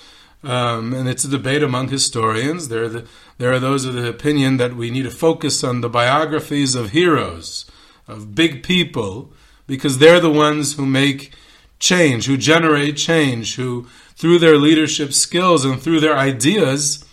Um, 0.44 0.94
and 0.94 1.10
it's 1.10 1.24
a 1.24 1.30
debate 1.30 1.64
among 1.64 1.90
historians. 1.90 2.68
There 2.68 2.88
the 2.88 3.08
there 3.38 3.52
are 3.52 3.60
those 3.60 3.84
of 3.84 3.96
the 3.96 4.08
opinion 4.08 4.58
that 4.58 4.76
we 4.76 4.90
need 4.90 5.04
to 5.04 5.12
focus 5.12 5.64
on 5.64 5.82
the 5.82 5.90
biographies 5.90 6.74
of 6.74 6.92
heroes, 6.92 7.66
of 8.08 8.34
big 8.34 8.64
people, 8.64 9.34
because 9.68 9.98
they're 9.98 10.22
the 10.22 10.30
ones 10.30 10.76
who 10.76 10.86
make 10.86 11.34
change, 11.80 12.28
who 12.28 12.38
generate 12.38 12.96
change, 12.96 13.56
who, 13.56 13.88
through 14.16 14.40
their 14.40 14.58
leadership 14.58 15.12
skills 15.12 15.66
and 15.66 15.82
through 15.82 16.00
their 16.00 16.18
ideas, 16.18 17.04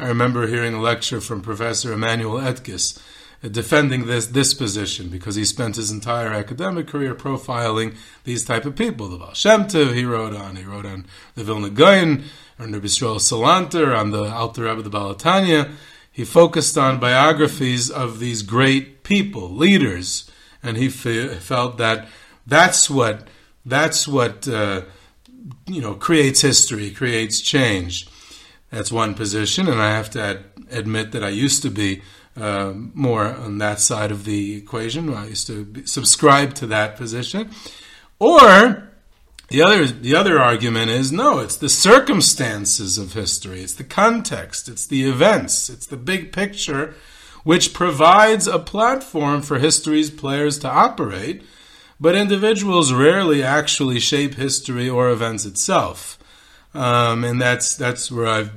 I 0.00 0.06
remember 0.08 0.46
hearing 0.46 0.72
a 0.72 0.80
lecture 0.80 1.20
from 1.20 1.42
Professor 1.42 1.92
Emmanuel 1.92 2.40
Etkes 2.40 2.98
uh, 3.44 3.48
defending 3.48 4.06
this 4.06 4.28
this 4.28 4.54
position 4.54 5.10
because 5.10 5.34
he 5.34 5.44
spent 5.44 5.76
his 5.76 5.90
entire 5.90 6.28
academic 6.28 6.86
career 6.86 7.14
profiling 7.14 7.94
these 8.24 8.42
type 8.42 8.64
of 8.64 8.76
people. 8.76 9.08
The 9.08 9.18
Baal 9.18 9.34
Shem 9.34 9.64
Tov 9.64 9.94
he 9.94 10.06
wrote 10.06 10.34
on, 10.34 10.56
he 10.56 10.64
wrote 10.64 10.86
on 10.86 11.04
the 11.34 11.44
Vilna 11.44 11.68
Gaon, 11.68 12.24
or 12.58 12.66
Rabbi 12.66 12.86
Yisrael 12.86 13.20
Salanter, 13.20 13.94
on 13.94 14.10
the 14.10 14.24
Alter 14.24 14.64
Rebbe, 14.64 14.80
the 14.80 14.88
Baal 14.88 15.14
HaTanya. 15.14 15.70
He 16.10 16.24
focused 16.24 16.78
on 16.78 16.98
biographies 16.98 17.90
of 17.90 18.20
these 18.20 18.40
great 18.40 19.02
people, 19.02 19.50
leaders, 19.50 20.30
and 20.62 20.78
he 20.78 20.88
felt 20.88 21.76
that 21.76 22.08
that's 22.46 22.88
what 22.88 23.28
that's 23.66 24.08
what 24.08 24.48
uh, 24.48 24.80
you 25.66 25.82
know 25.82 25.92
creates 25.92 26.40
history, 26.40 26.90
creates 26.90 27.42
change. 27.42 28.08
That's 28.70 28.92
one 28.92 29.14
position, 29.14 29.68
and 29.68 29.80
I 29.80 29.90
have 29.90 30.10
to 30.10 30.22
ad- 30.22 30.44
admit 30.70 31.12
that 31.12 31.24
I 31.24 31.30
used 31.30 31.62
to 31.62 31.70
be 31.70 32.02
uh, 32.40 32.72
more 32.74 33.26
on 33.26 33.58
that 33.58 33.80
side 33.80 34.10
of 34.10 34.24
the 34.24 34.56
equation. 34.56 35.12
I 35.12 35.28
used 35.28 35.46
to 35.48 35.64
be, 35.64 35.86
subscribe 35.86 36.54
to 36.54 36.66
that 36.68 36.96
position, 36.96 37.50
or 38.18 38.90
the 39.48 39.62
other, 39.62 39.86
the 39.86 40.14
other 40.14 40.38
argument 40.38 40.90
is 40.90 41.10
no, 41.10 41.40
it's 41.40 41.56
the 41.56 41.68
circumstances 41.68 42.98
of 42.98 43.14
history, 43.14 43.62
it's 43.62 43.74
the 43.74 43.82
context, 43.82 44.68
it's 44.68 44.86
the 44.86 45.08
events, 45.08 45.68
it's 45.68 45.86
the 45.86 45.96
big 45.96 46.32
picture 46.32 46.94
which 47.42 47.74
provides 47.74 48.46
a 48.46 48.58
platform 48.58 49.42
for 49.42 49.58
history's 49.58 50.10
players 50.10 50.58
to 50.60 50.68
operate, 50.68 51.42
but 51.98 52.14
individuals 52.14 52.92
rarely 52.92 53.42
actually 53.42 53.98
shape 53.98 54.34
history 54.34 54.88
or 54.88 55.10
events 55.10 55.44
itself. 55.44 56.18
Um, 56.74 57.24
and 57.24 57.40
that's, 57.40 57.76
that's 57.76 58.10
where 58.10 58.26
I've, 58.26 58.52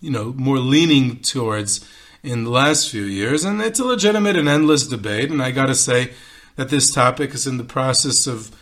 you 0.00 0.10
know, 0.10 0.32
more 0.36 0.58
leaning 0.58 1.20
towards 1.20 1.86
in 2.22 2.44
the 2.44 2.50
last 2.50 2.90
few 2.90 3.04
years. 3.04 3.44
And 3.44 3.60
it's 3.60 3.80
a 3.80 3.84
legitimate 3.84 4.36
and 4.36 4.48
endless 4.48 4.86
debate, 4.86 5.30
and 5.30 5.42
I 5.42 5.50
gotta 5.50 5.74
say 5.74 6.12
that 6.56 6.68
this 6.68 6.92
topic 6.92 7.34
is 7.34 7.46
in 7.46 7.56
the 7.56 7.64
process 7.64 8.26
of 8.26 8.54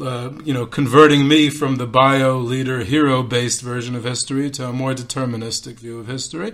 uh, 0.00 0.30
you 0.44 0.54
know, 0.54 0.64
converting 0.64 1.26
me 1.26 1.50
from 1.50 1.76
the 1.76 1.86
bio 1.86 2.38
leader 2.38 2.84
hero 2.84 3.22
based 3.22 3.62
version 3.62 3.96
of 3.96 4.04
history 4.04 4.48
to 4.48 4.68
a 4.68 4.72
more 4.72 4.94
deterministic 4.94 5.74
view 5.74 5.98
of 5.98 6.06
history. 6.06 6.52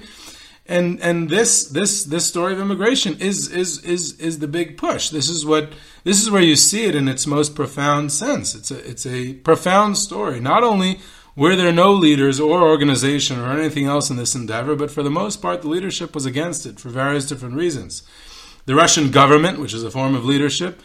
And 0.64 1.00
and 1.00 1.28
this 1.28 1.64
this 1.64 2.04
this 2.04 2.26
story 2.26 2.54
of 2.54 2.60
immigration 2.60 3.18
is 3.20 3.48
is 3.50 3.84
is 3.84 4.18
is 4.18 4.38
the 4.38 4.48
big 4.48 4.76
push. 4.76 5.10
This 5.10 5.28
is 5.28 5.44
what 5.44 5.72
this 6.04 6.22
is 6.22 6.30
where 6.30 6.42
you 6.42 6.56
see 6.56 6.86
it 6.86 6.94
in 6.94 7.08
its 7.08 7.26
most 7.26 7.54
profound 7.54 8.12
sense. 8.12 8.54
It's 8.54 8.70
a 8.70 8.90
it's 8.90 9.06
a 9.06 9.34
profound 9.34 9.98
story. 9.98 10.40
Not 10.40 10.62
only 10.62 11.00
were 11.38 11.54
there 11.54 11.72
no 11.72 11.92
leaders 11.92 12.40
or 12.40 12.62
organization 12.62 13.38
or 13.38 13.56
anything 13.56 13.86
else 13.86 14.10
in 14.10 14.16
this 14.16 14.34
endeavor, 14.34 14.74
but 14.74 14.90
for 14.90 15.04
the 15.04 15.10
most 15.10 15.40
part 15.40 15.62
the 15.62 15.68
leadership 15.68 16.12
was 16.12 16.26
against 16.26 16.66
it 16.66 16.80
for 16.80 16.88
various 16.88 17.26
different 17.26 17.54
reasons. 17.54 18.02
The 18.66 18.74
Russian 18.74 19.12
government, 19.12 19.60
which 19.60 19.72
is 19.72 19.84
a 19.84 19.90
form 19.90 20.16
of 20.16 20.24
leadership, 20.24 20.82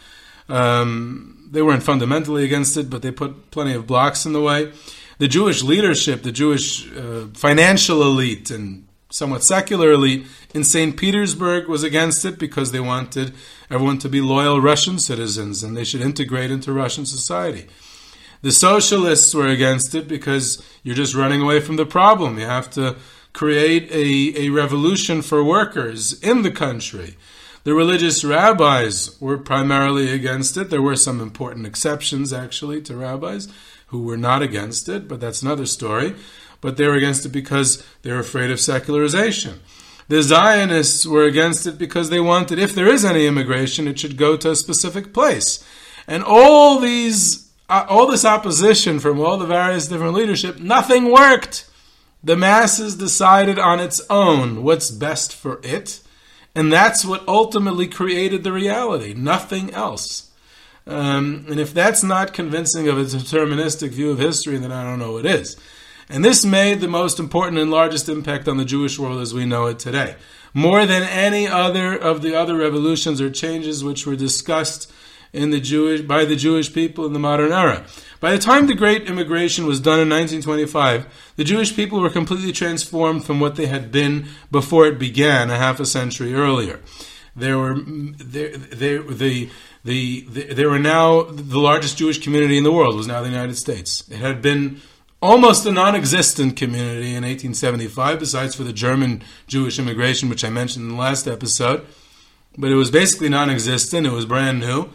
um, 0.48 1.48
they 1.50 1.60
weren't 1.60 1.82
fundamentally 1.82 2.44
against 2.44 2.76
it, 2.76 2.88
but 2.88 3.02
they 3.02 3.10
put 3.10 3.50
plenty 3.50 3.74
of 3.74 3.88
blocks 3.88 4.26
in 4.26 4.32
the 4.32 4.40
way. 4.40 4.72
The 5.18 5.26
Jewish 5.26 5.64
leadership, 5.64 6.22
the 6.22 6.30
Jewish 6.32 6.88
uh, 6.92 7.26
financial 7.34 8.02
elite, 8.02 8.50
and 8.52 8.86
somewhat 9.10 9.42
secular 9.42 9.90
elite 9.90 10.24
in 10.54 10.62
St. 10.62 10.96
Petersburg 10.96 11.66
was 11.68 11.82
against 11.82 12.24
it 12.24 12.38
because 12.38 12.70
they 12.70 12.80
wanted 12.80 13.34
everyone 13.68 13.98
to 13.98 14.08
be 14.08 14.20
loyal 14.20 14.60
Russian 14.60 15.00
citizens 15.00 15.64
and 15.64 15.76
they 15.76 15.84
should 15.84 16.00
integrate 16.00 16.52
into 16.52 16.72
Russian 16.72 17.06
society. 17.06 17.66
The 18.44 18.52
socialists 18.52 19.34
were 19.34 19.48
against 19.48 19.94
it 19.94 20.06
because 20.06 20.62
you're 20.82 20.94
just 20.94 21.14
running 21.14 21.40
away 21.40 21.60
from 21.60 21.76
the 21.76 21.86
problem. 21.86 22.38
You 22.38 22.44
have 22.44 22.68
to 22.72 22.96
create 23.32 23.90
a, 23.90 24.38
a 24.38 24.50
revolution 24.50 25.22
for 25.22 25.42
workers 25.42 26.20
in 26.20 26.42
the 26.42 26.50
country. 26.50 27.16
The 27.62 27.72
religious 27.72 28.22
rabbis 28.22 29.18
were 29.18 29.38
primarily 29.38 30.10
against 30.10 30.58
it. 30.58 30.68
There 30.68 30.82
were 30.82 30.94
some 30.94 31.22
important 31.22 31.64
exceptions, 31.64 32.34
actually, 32.34 32.82
to 32.82 32.94
rabbis 32.94 33.48
who 33.86 34.02
were 34.02 34.18
not 34.18 34.42
against 34.42 34.90
it, 34.90 35.08
but 35.08 35.20
that's 35.20 35.40
another 35.40 35.64
story. 35.64 36.14
But 36.60 36.76
they 36.76 36.86
were 36.86 36.96
against 36.96 37.24
it 37.24 37.30
because 37.30 37.82
they 38.02 38.12
were 38.12 38.18
afraid 38.18 38.50
of 38.50 38.60
secularization. 38.60 39.60
The 40.08 40.22
Zionists 40.22 41.06
were 41.06 41.24
against 41.24 41.66
it 41.66 41.78
because 41.78 42.10
they 42.10 42.20
wanted, 42.20 42.58
if 42.58 42.74
there 42.74 42.88
is 42.88 43.06
any 43.06 43.26
immigration, 43.26 43.88
it 43.88 43.98
should 43.98 44.18
go 44.18 44.36
to 44.36 44.50
a 44.50 44.56
specific 44.56 45.14
place. 45.14 45.64
And 46.06 46.22
all 46.22 46.78
these, 46.78 47.43
all 47.82 48.06
this 48.06 48.24
opposition 48.24 48.98
from 49.00 49.20
all 49.20 49.36
the 49.36 49.46
various 49.46 49.88
different 49.88 50.14
leadership, 50.14 50.58
nothing 50.58 51.10
worked. 51.10 51.68
The 52.22 52.36
masses 52.36 52.96
decided 52.96 53.58
on 53.58 53.80
its 53.80 54.00
own 54.08 54.62
what's 54.62 54.90
best 54.90 55.34
for 55.34 55.60
it, 55.62 56.00
and 56.54 56.72
that's 56.72 57.04
what 57.04 57.26
ultimately 57.28 57.86
created 57.86 58.44
the 58.44 58.52
reality, 58.52 59.12
nothing 59.14 59.72
else. 59.74 60.30
Um, 60.86 61.46
and 61.48 61.58
if 61.58 61.72
that's 61.72 62.02
not 62.02 62.34
convincing 62.34 62.88
of 62.88 62.98
a 62.98 63.04
deterministic 63.04 63.90
view 63.90 64.10
of 64.10 64.18
history, 64.18 64.58
then 64.58 64.72
I 64.72 64.84
don't 64.84 64.98
know 64.98 65.12
what 65.12 65.26
is. 65.26 65.56
And 66.08 66.24
this 66.24 66.44
made 66.44 66.80
the 66.80 66.88
most 66.88 67.18
important 67.18 67.58
and 67.58 67.70
largest 67.70 68.08
impact 68.08 68.48
on 68.48 68.58
the 68.58 68.64
Jewish 68.64 68.98
world 68.98 69.20
as 69.20 69.32
we 69.32 69.46
know 69.46 69.66
it 69.66 69.78
today. 69.78 70.16
More 70.52 70.86
than 70.86 71.02
any 71.02 71.48
other 71.48 71.96
of 71.96 72.22
the 72.22 72.34
other 72.34 72.56
revolutions 72.56 73.20
or 73.20 73.30
changes 73.30 73.82
which 73.82 74.06
were 74.06 74.16
discussed 74.16 74.92
in 75.34 75.50
the 75.50 75.60
Jewish, 75.60 76.00
by 76.00 76.24
the 76.24 76.36
Jewish 76.36 76.72
people 76.72 77.04
in 77.04 77.12
the 77.12 77.18
modern 77.18 77.52
era. 77.52 77.84
By 78.20 78.30
the 78.30 78.38
time 78.38 78.66
the 78.66 78.74
Great 78.74 79.02
Immigration 79.02 79.66
was 79.66 79.80
done 79.80 80.00
in 80.00 80.08
1925, 80.08 81.06
the 81.36 81.44
Jewish 81.44 81.74
people 81.74 82.00
were 82.00 82.08
completely 82.08 82.52
transformed 82.52 83.24
from 83.24 83.40
what 83.40 83.56
they 83.56 83.66
had 83.66 83.90
been 83.90 84.28
before 84.50 84.86
it 84.86 84.98
began 84.98 85.50
a 85.50 85.58
half 85.58 85.80
a 85.80 85.86
century 85.86 86.34
earlier. 86.34 86.80
There 87.36 87.58
were 87.58 87.74
there, 87.74 88.56
the, 88.56 89.50
the, 89.84 90.24
the, 90.28 90.54
they 90.54 90.64
were 90.66 90.78
now 90.78 91.22
the 91.24 91.58
largest 91.58 91.98
Jewish 91.98 92.22
community 92.22 92.56
in 92.56 92.64
the 92.64 92.72
world 92.72 92.96
was 92.96 93.08
now 93.08 93.20
the 93.20 93.28
United 93.28 93.56
States. 93.56 94.08
It 94.08 94.18
had 94.18 94.40
been 94.40 94.80
almost 95.20 95.66
a 95.66 95.72
non-existent 95.72 96.56
community 96.56 97.08
in 97.08 97.24
1875, 97.24 98.20
besides 98.20 98.54
for 98.54 98.62
the 98.62 98.72
German 98.72 99.22
Jewish 99.48 99.78
immigration, 99.80 100.28
which 100.28 100.44
I 100.44 100.50
mentioned 100.50 100.84
in 100.84 100.90
the 100.90 101.00
last 101.00 101.26
episode. 101.26 101.84
But 102.56 102.70
it 102.70 102.76
was 102.76 102.90
basically 102.90 103.28
non-existent. 103.28 104.06
It 104.06 104.12
was 104.12 104.26
brand 104.26 104.60
new. 104.60 104.90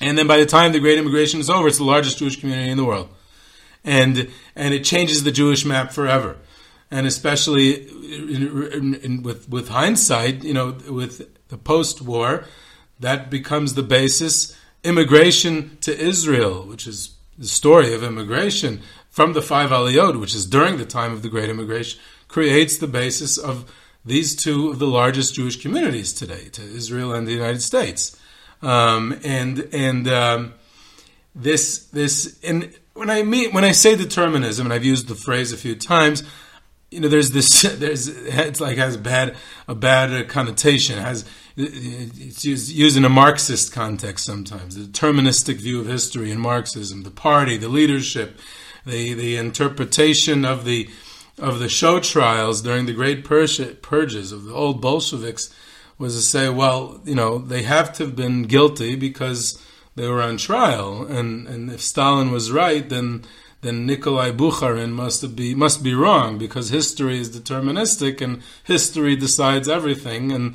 And 0.00 0.18
then 0.18 0.26
by 0.26 0.36
the 0.36 0.46
time 0.46 0.72
the 0.72 0.80
Great 0.80 0.98
Immigration 0.98 1.40
is 1.40 1.48
over, 1.48 1.68
it's 1.68 1.78
the 1.78 1.84
largest 1.84 2.18
Jewish 2.18 2.38
community 2.38 2.70
in 2.70 2.76
the 2.76 2.84
world. 2.84 3.08
And, 3.84 4.30
and 4.54 4.74
it 4.74 4.84
changes 4.84 5.24
the 5.24 5.30
Jewish 5.30 5.64
map 5.64 5.92
forever. 5.92 6.36
And 6.90 7.06
especially 7.06 7.88
in, 7.88 8.70
in, 8.72 8.94
in, 8.94 9.22
with, 9.22 9.48
with 9.48 9.68
hindsight, 9.68 10.44
you 10.44 10.54
know, 10.54 10.76
with 10.88 11.48
the 11.48 11.56
post-war, 11.56 12.44
that 13.00 13.30
becomes 13.30 13.74
the 13.74 13.82
basis. 13.82 14.56
Immigration 14.84 15.78
to 15.80 15.98
Israel, 15.98 16.62
which 16.66 16.86
is 16.86 17.16
the 17.38 17.46
story 17.46 17.92
of 17.92 18.02
immigration 18.02 18.82
from 19.10 19.32
the 19.32 19.42
five 19.42 19.70
aliyot, 19.70 20.20
which 20.20 20.34
is 20.34 20.46
during 20.46 20.76
the 20.76 20.84
time 20.84 21.12
of 21.12 21.22
the 21.22 21.28
Great 21.28 21.48
Immigration, 21.48 22.00
creates 22.28 22.76
the 22.76 22.86
basis 22.86 23.38
of 23.38 23.72
these 24.04 24.36
two 24.36 24.68
of 24.70 24.78
the 24.78 24.86
largest 24.86 25.34
Jewish 25.34 25.60
communities 25.60 26.12
today, 26.12 26.48
to 26.52 26.62
Israel 26.62 27.12
and 27.12 27.26
the 27.26 27.32
United 27.32 27.62
States. 27.62 28.16
Um, 28.62 29.18
and 29.24 29.68
and 29.72 30.08
um, 30.08 30.54
this 31.34 31.86
this 31.86 32.38
and 32.42 32.74
when 32.94 33.10
I 33.10 33.22
mean 33.22 33.52
when 33.52 33.64
I 33.64 33.72
say 33.72 33.96
determinism, 33.96 34.66
and 34.66 34.72
I've 34.72 34.84
used 34.84 35.08
the 35.08 35.14
phrase 35.14 35.52
a 35.52 35.56
few 35.56 35.76
times, 35.76 36.22
you 36.90 37.00
know, 37.00 37.08
there's 37.08 37.30
this 37.30 37.62
there's 37.78 38.08
it's 38.08 38.60
like 38.60 38.78
has 38.78 38.94
a 38.94 38.98
bad 38.98 39.36
a 39.68 39.74
bad 39.74 40.28
connotation. 40.28 40.98
Has 40.98 41.24
it's 41.56 42.44
used, 42.44 42.70
used 42.70 42.96
in 42.98 43.04
a 43.04 43.08
Marxist 43.08 43.72
context 43.72 44.26
sometimes. 44.26 44.76
The 44.76 44.84
deterministic 44.84 45.56
view 45.56 45.80
of 45.80 45.86
history 45.86 46.30
in 46.30 46.38
Marxism, 46.38 47.02
the 47.02 47.10
party, 47.10 47.56
the 47.56 47.68
leadership, 47.68 48.38
the 48.84 49.14
the 49.14 49.36
interpretation 49.36 50.44
of 50.44 50.64
the 50.64 50.88
of 51.38 51.58
the 51.58 51.68
show 51.68 52.00
trials 52.00 52.62
during 52.62 52.86
the 52.86 52.94
great 52.94 53.24
purges 53.24 54.32
of 54.32 54.44
the 54.44 54.54
old 54.54 54.80
Bolsheviks 54.80 55.54
was 55.98 56.14
to 56.14 56.22
say, 56.22 56.48
well, 56.48 57.00
you 57.04 57.14
know, 57.14 57.38
they 57.38 57.62
have 57.62 57.92
to 57.94 58.04
have 58.04 58.16
been 58.16 58.42
guilty 58.42 58.96
because 58.96 59.62
they 59.94 60.06
were 60.08 60.22
on 60.22 60.36
trial, 60.36 61.06
and, 61.06 61.48
and 61.48 61.70
if 61.70 61.80
Stalin 61.80 62.30
was 62.30 62.52
right, 62.52 62.88
then 62.88 63.24
then 63.62 63.86
Nikolai 63.86 64.30
Bukharin 64.30 64.90
must 64.90 65.34
be 65.34 65.54
must 65.54 65.82
be 65.82 65.94
wrong 65.94 66.38
because 66.38 66.68
history 66.68 67.18
is 67.18 67.36
deterministic 67.36 68.20
and 68.20 68.42
history 68.62 69.16
decides 69.16 69.68
everything. 69.68 70.30
And 70.30 70.54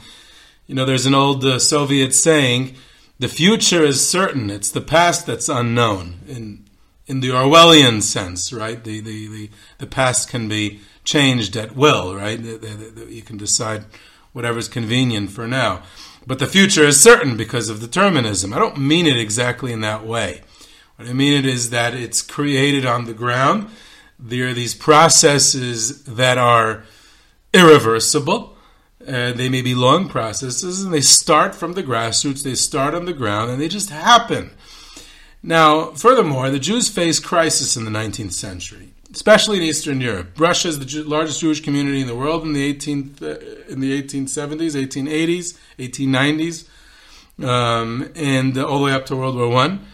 you 0.68 0.76
know, 0.76 0.86
there's 0.86 1.08
an 1.08 1.16
old 1.16 1.44
uh, 1.44 1.60
Soviet 1.60 2.14
saying, 2.14 2.76
"The 3.20 3.28
future 3.28 3.84
is 3.84 4.08
certain; 4.08 4.50
it's 4.50 4.72
the 4.72 4.82
past 4.82 5.26
that's 5.26 5.50
unknown." 5.50 6.20
In 6.28 6.66
in 7.08 7.20
the 7.20 7.30
Orwellian 7.30 8.02
sense, 8.02 8.54
right? 8.54 8.82
The 8.82 9.02
the 9.02 9.28
the, 9.28 9.50
the 9.80 9.88
past 9.88 10.30
can 10.30 10.48
be 10.48 10.80
changed 11.04 11.58
at 11.58 11.76
will, 11.76 12.16
right? 12.16 12.40
You 12.40 13.24
can 13.24 13.38
decide 13.38 13.86
whatever's 14.34 14.68
convenient 14.68 15.32
for 15.32 15.48
now. 15.48 15.84
But 16.26 16.40
the 16.40 16.48
future 16.48 16.84
is 16.84 17.02
certain 17.02 17.36
because 17.36 17.70
of 17.70 17.80
determinism. 17.80 18.54
I 18.54 18.60
don't 18.60 18.78
mean 18.78 19.08
it 19.08 19.18
exactly 19.18 19.74
in 19.74 19.82
that 19.82 20.06
way. 20.06 20.42
What 20.96 21.10
I 21.10 21.14
mean 21.14 21.34
it 21.34 21.46
is 21.46 21.72
that 21.72 21.94
it's 21.94 22.22
created 22.22 22.86
on 22.86 23.06
the 23.06 23.14
ground. 23.14 23.70
There 24.20 24.50
are 24.50 24.54
these 24.54 24.76
processes 24.76 26.04
that 26.04 26.38
are 26.38 26.84
irreversible. 27.54 28.56
Uh, 29.08 29.32
they 29.32 29.50
may 29.50 29.64
be 29.64 29.74
long 29.74 30.08
processes, 30.08 30.84
and 30.84 30.94
they 30.94 31.02
start 31.02 31.56
from 31.56 31.74
the 31.74 31.82
grassroots. 31.82 32.44
They 32.44 32.54
start 32.54 32.94
on 32.94 33.06
the 33.06 33.14
ground, 33.14 33.50
and 33.50 33.60
they 33.60 33.68
just 33.68 33.90
happen. 33.90 34.52
Now, 35.42 35.92
furthermore, 35.94 36.52
the 36.52 36.60
Jews 36.60 36.88
faced 36.88 37.24
crisis 37.24 37.76
in 37.76 37.84
the 37.84 37.90
19th 37.90 38.34
century 38.34 38.91
especially 39.14 39.58
in 39.58 39.64
Eastern 39.64 40.02
Europe. 40.02 40.40
Russia 40.40 40.70
is 40.70 40.80
the 40.80 41.04
largest 41.04 41.42
Jewish 41.42 41.62
community 41.62 42.02
in 42.02 42.08
the 42.08 42.16
world 42.16 42.44
in 42.44 42.54
the 42.54 42.74
18th, 42.74 43.22
uh, 43.22 43.72
in 43.72 43.80
the 43.80 44.02
1870s, 44.02 44.76
1880s, 44.76 45.58
1890s, 45.78 47.46
um, 47.46 48.10
and 48.16 48.58
uh, 48.58 48.66
all 48.66 48.80
the 48.80 48.86
way 48.86 48.94
up 48.94 49.06
to 49.08 49.16
World 49.16 49.36
War 49.36 49.50
One. 49.50 49.86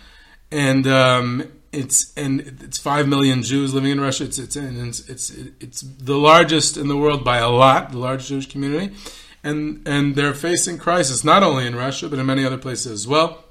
And 0.51 0.87
um, 0.87 1.51
it's 1.71 2.13
and 2.15 2.41
it's 2.63 2.77
five 2.77 3.07
million 3.07 3.43
Jews 3.43 3.73
living 3.73 3.91
in 3.91 3.99
Russia. 3.99 4.23
It's 4.23 4.37
it's, 4.37 4.55
it's 4.55 5.09
it's 5.09 5.29
it's 5.59 5.81
the 5.81 6.17
largest 6.17 6.77
in 6.77 6.87
the 6.87 6.97
world 6.97 7.23
by 7.23 7.37
a 7.37 7.49
lot, 7.49 7.91
the 7.91 7.97
largest 7.97 8.29
Jewish 8.29 8.49
community, 8.49 8.95
and 9.43 9.85
and 9.85 10.15
they're 10.15 10.33
facing 10.33 10.77
crisis 10.77 11.23
not 11.23 11.43
only 11.43 11.67
in 11.67 11.75
Russia 11.75 12.07
but 12.07 12.19
in 12.19 12.25
many 12.25 12.45
other 12.45 12.57
places 12.57 12.91
as 12.91 13.07
well. 13.07 13.43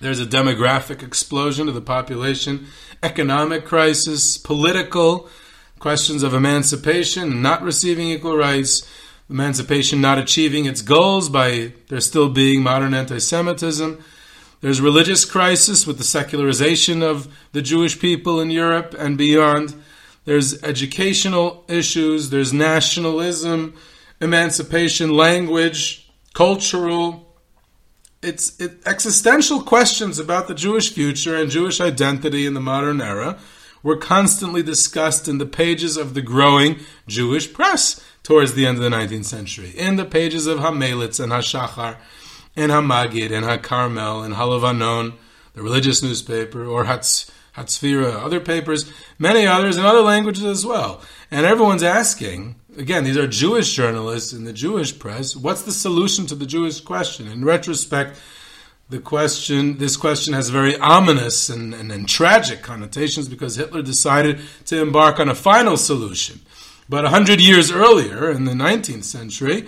There's 0.00 0.20
a 0.20 0.26
demographic 0.26 1.02
explosion 1.02 1.68
of 1.68 1.74
the 1.74 1.80
population, 1.80 2.66
economic 3.02 3.64
crisis, 3.64 4.36
political 4.36 5.28
questions 5.78 6.22
of 6.22 6.34
emancipation, 6.34 7.40
not 7.40 7.62
receiving 7.62 8.08
equal 8.08 8.36
rights, 8.36 8.88
emancipation 9.28 10.00
not 10.00 10.18
achieving 10.18 10.66
its 10.66 10.82
goals 10.82 11.28
by 11.28 11.72
there 11.88 12.00
still 12.00 12.28
being 12.28 12.62
modern 12.62 12.94
anti 12.94 13.18
Semitism. 13.18 14.02
There's 14.60 14.80
religious 14.80 15.24
crisis 15.24 15.86
with 15.86 15.98
the 15.98 16.04
secularization 16.04 17.02
of 17.02 17.28
the 17.52 17.62
Jewish 17.62 17.98
people 17.98 18.40
in 18.40 18.50
Europe 18.50 18.94
and 18.98 19.18
beyond. 19.18 19.74
There's 20.24 20.62
educational 20.62 21.64
issues, 21.68 22.30
there's 22.30 22.52
nationalism, 22.52 23.74
emancipation, 24.20 25.14
language, 25.14 26.10
cultural, 26.34 27.25
it's 28.26 28.58
it, 28.60 28.86
existential 28.86 29.62
questions 29.62 30.18
about 30.18 30.48
the 30.48 30.54
Jewish 30.54 30.92
future 30.92 31.36
and 31.36 31.50
Jewish 31.50 31.80
identity 31.80 32.44
in 32.44 32.54
the 32.54 32.60
modern 32.60 33.00
era 33.00 33.38
were 33.82 33.96
constantly 33.96 34.62
discussed 34.62 35.28
in 35.28 35.38
the 35.38 35.46
pages 35.46 35.96
of 35.96 36.14
the 36.14 36.22
growing 36.22 36.80
Jewish 37.06 37.52
press 37.52 38.04
towards 38.24 38.54
the 38.54 38.66
end 38.66 38.78
of 38.78 38.82
the 38.82 38.90
19th 38.90 39.26
century, 39.26 39.70
in 39.76 39.94
the 39.94 40.04
pages 40.04 40.48
of 40.48 40.58
Hamelitz 40.58 41.20
and 41.20 41.30
Hashachar, 41.30 41.96
and 42.56 42.72
Hamagid 42.72 43.30
and 43.30 43.46
Hakarmel 43.46 44.24
and 44.24 44.34
Halavanon, 44.34 45.14
the 45.52 45.62
religious 45.62 46.02
newspaper, 46.02 46.64
or 46.64 46.86
Hatz, 46.86 47.30
Hatzfira, 47.56 48.24
other 48.24 48.40
papers, 48.40 48.90
many 49.18 49.46
others 49.46 49.76
in 49.76 49.84
other 49.84 50.00
languages 50.00 50.44
as 50.44 50.66
well. 50.66 51.00
And 51.30 51.46
everyone's 51.46 51.84
asking, 51.84 52.56
again, 52.76 53.04
these 53.04 53.16
are 53.16 53.26
Jewish 53.26 53.74
journalists 53.74 54.32
in 54.32 54.44
the 54.44 54.52
Jewish 54.52 54.98
press, 54.98 55.34
what's 55.34 55.62
the 55.62 55.72
solution 55.72 56.26
to 56.26 56.34
the 56.34 56.46
Jewish 56.46 56.80
question? 56.80 57.26
In 57.26 57.44
retrospect, 57.44 58.18
the 58.88 59.00
question, 59.00 59.78
this 59.78 59.96
question 59.96 60.34
has 60.34 60.48
very 60.48 60.76
ominous 60.78 61.48
and, 61.48 61.74
and, 61.74 61.90
and 61.90 62.08
tragic 62.08 62.62
connotations 62.62 63.28
because 63.28 63.56
Hitler 63.56 63.82
decided 63.82 64.40
to 64.66 64.80
embark 64.80 65.18
on 65.18 65.28
a 65.28 65.34
final 65.34 65.76
solution. 65.76 66.40
But 66.88 67.04
a 67.04 67.08
hundred 67.08 67.40
years 67.40 67.72
earlier, 67.72 68.30
in 68.30 68.44
the 68.44 68.52
19th 68.52 69.04
century, 69.04 69.66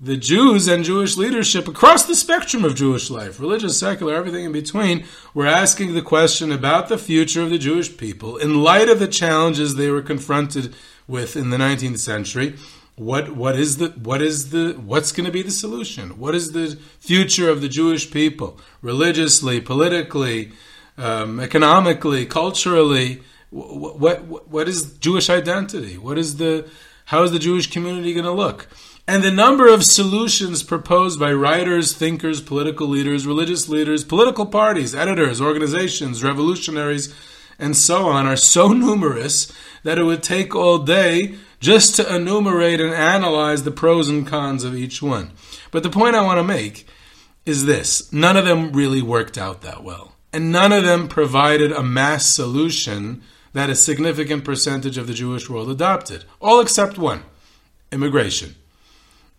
the 0.00 0.16
Jews 0.16 0.68
and 0.68 0.84
Jewish 0.84 1.16
leadership 1.16 1.68
across 1.68 2.04
the 2.04 2.14
spectrum 2.14 2.64
of 2.64 2.74
Jewish 2.74 3.10
life, 3.10 3.40
religious, 3.40 3.78
secular, 3.78 4.14
everything 4.14 4.44
in 4.44 4.52
between, 4.52 5.04
were 5.34 5.46
asking 5.46 5.94
the 5.94 6.02
question 6.02 6.52
about 6.52 6.88
the 6.88 6.98
future 6.98 7.42
of 7.42 7.50
the 7.50 7.58
Jewish 7.58 7.96
people 7.96 8.36
in 8.36 8.62
light 8.62 8.88
of 8.88 8.98
the 8.98 9.08
challenges 9.08 9.74
they 9.74 9.90
were 9.90 10.02
confronted 10.02 10.74
with 11.06 11.36
in 11.36 11.50
the 11.50 11.56
19th 11.56 11.98
century. 11.98 12.54
What 12.96 13.36
what 13.36 13.56
is 13.56 13.76
the 13.76 13.88
what 13.90 14.22
is 14.22 14.50
the 14.50 14.72
what's 14.72 15.12
going 15.12 15.26
to 15.26 15.32
be 15.32 15.42
the 15.42 15.50
solution? 15.50 16.18
What 16.18 16.34
is 16.34 16.52
the 16.52 16.78
future 16.98 17.50
of 17.50 17.60
the 17.60 17.68
Jewish 17.68 18.10
people, 18.10 18.58
religiously, 18.80 19.60
politically, 19.60 20.52
um, 20.96 21.38
economically, 21.38 22.24
culturally? 22.24 23.22
What, 23.50 23.98
what 23.98 24.50
what 24.50 24.68
is 24.68 24.94
Jewish 24.98 25.28
identity? 25.28 25.98
What 25.98 26.16
is 26.16 26.38
the 26.38 26.68
how 27.06 27.22
is 27.22 27.32
the 27.32 27.38
Jewish 27.38 27.70
community 27.70 28.14
going 28.14 28.24
to 28.24 28.32
look? 28.32 28.66
And 29.08 29.22
the 29.22 29.30
number 29.30 29.68
of 29.68 29.84
solutions 29.84 30.64
proposed 30.64 31.20
by 31.20 31.32
writers, 31.32 31.92
thinkers, 31.92 32.40
political 32.40 32.88
leaders, 32.88 33.24
religious 33.24 33.68
leaders, 33.68 34.02
political 34.02 34.46
parties, 34.46 34.96
editors, 34.96 35.40
organizations, 35.40 36.24
revolutionaries, 36.24 37.14
and 37.56 37.76
so 37.76 38.08
on 38.08 38.26
are 38.26 38.36
so 38.36 38.72
numerous 38.72 39.52
that 39.86 39.98
it 39.98 40.02
would 40.02 40.20
take 40.20 40.52
all 40.52 40.78
day 40.78 41.36
just 41.60 41.94
to 41.94 42.12
enumerate 42.12 42.80
and 42.80 42.92
analyze 42.92 43.62
the 43.62 43.70
pros 43.70 44.08
and 44.08 44.26
cons 44.26 44.64
of 44.64 44.74
each 44.74 45.00
one. 45.00 45.30
But 45.70 45.84
the 45.84 45.90
point 45.90 46.16
I 46.16 46.22
want 46.22 46.38
to 46.38 46.44
make 46.44 46.88
is 47.44 47.66
this 47.66 48.12
none 48.12 48.36
of 48.36 48.44
them 48.44 48.72
really 48.72 49.00
worked 49.00 49.38
out 49.38 49.62
that 49.62 49.84
well. 49.84 50.16
And 50.32 50.50
none 50.50 50.72
of 50.72 50.82
them 50.82 51.06
provided 51.06 51.70
a 51.70 51.84
mass 51.84 52.26
solution 52.26 53.22
that 53.52 53.70
a 53.70 53.76
significant 53.76 54.44
percentage 54.44 54.98
of 54.98 55.06
the 55.06 55.14
Jewish 55.14 55.48
world 55.48 55.70
adopted. 55.70 56.24
All 56.40 56.60
except 56.60 56.98
one 56.98 57.22
immigration. 57.92 58.56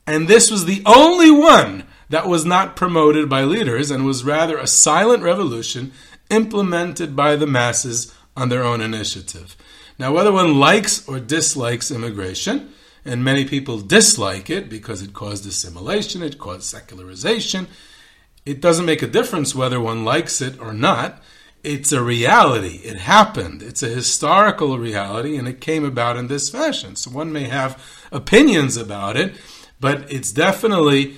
And 0.08 0.30
this 0.30 0.50
was 0.50 0.64
the 0.64 0.82
only 0.86 1.30
one 1.30 1.84
that 2.08 2.26
was 2.26 2.46
not 2.46 2.78
promoted 2.78 3.28
by 3.28 3.44
leaders 3.44 3.92
and 3.92 4.06
was 4.06 4.24
rather 4.24 4.58
a 4.58 4.66
silent 4.66 5.24
revolution 5.24 5.92
implemented 6.30 7.18
by 7.18 7.36
the 7.36 7.48
masses 7.48 8.16
on 8.38 8.48
their 8.48 8.64
own 8.64 8.80
initiative. 8.80 9.58
Now, 10.00 10.14
whether 10.14 10.32
one 10.32 10.60
likes 10.60 11.08
or 11.08 11.20
dislikes 11.20 11.92
immigration, 11.92 12.74
and 13.04 13.24
many 13.24 13.46
people 13.46 13.80
dislike 13.80 14.50
it 14.50 14.70
because 14.70 15.02
it 15.02 15.14
caused 15.14 15.46
assimilation, 15.46 16.22
it 16.22 16.38
caused 16.38 16.64
secularization, 16.64 17.68
it 18.46 18.62
doesn't 18.62 18.86
make 18.86 19.02
a 19.02 19.08
difference 19.08 19.56
whether 19.56 19.80
one 19.80 20.06
likes 20.06 20.42
it 20.42 20.60
or 20.60 20.74
not. 20.74 21.22
It's 21.64 21.92
a 21.92 22.02
reality. 22.02 22.78
It 22.84 22.98
happened. 22.98 23.62
It's 23.62 23.84
a 23.84 23.90
historical 23.90 24.78
reality, 24.78 25.38
and 25.38 25.48
it 25.48 25.60
came 25.60 25.84
about 25.84 26.16
in 26.16 26.28
this 26.28 26.50
fashion. 26.50 26.96
So 26.96 27.12
one 27.12 27.34
may 27.34 27.46
have 27.46 27.82
opinions 28.12 28.78
about 28.78 29.18
it 29.18 29.36
but 29.80 30.12
it's 30.12 30.32
definitely 30.32 31.18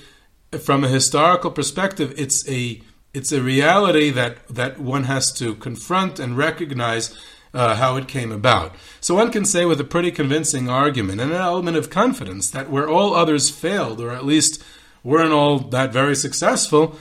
from 0.60 0.84
a 0.84 0.88
historical 0.88 1.50
perspective 1.50 2.12
it's 2.16 2.48
a 2.48 2.80
it's 3.12 3.32
a 3.32 3.42
reality 3.42 4.10
that 4.10 4.46
that 4.48 4.78
one 4.78 5.04
has 5.04 5.32
to 5.32 5.54
confront 5.56 6.18
and 6.18 6.36
recognize 6.36 7.16
uh, 7.52 7.76
how 7.76 7.96
it 7.96 8.08
came 8.08 8.32
about. 8.32 8.74
So 9.00 9.14
one 9.14 9.32
can 9.32 9.44
say 9.44 9.64
with 9.64 9.80
a 9.80 9.84
pretty 9.84 10.10
convincing 10.10 10.68
argument 10.68 11.20
and 11.20 11.32
an 11.32 11.40
element 11.40 11.76
of 11.76 11.90
confidence 11.90 12.50
that 12.50 12.70
where 12.70 12.88
all 12.88 13.14
others 13.14 13.50
failed, 13.50 14.00
or 14.00 14.10
at 14.10 14.24
least 14.24 14.62
weren't 15.02 15.32
all 15.32 15.58
that 15.58 15.92
very 15.92 16.14
successful, 16.14 16.96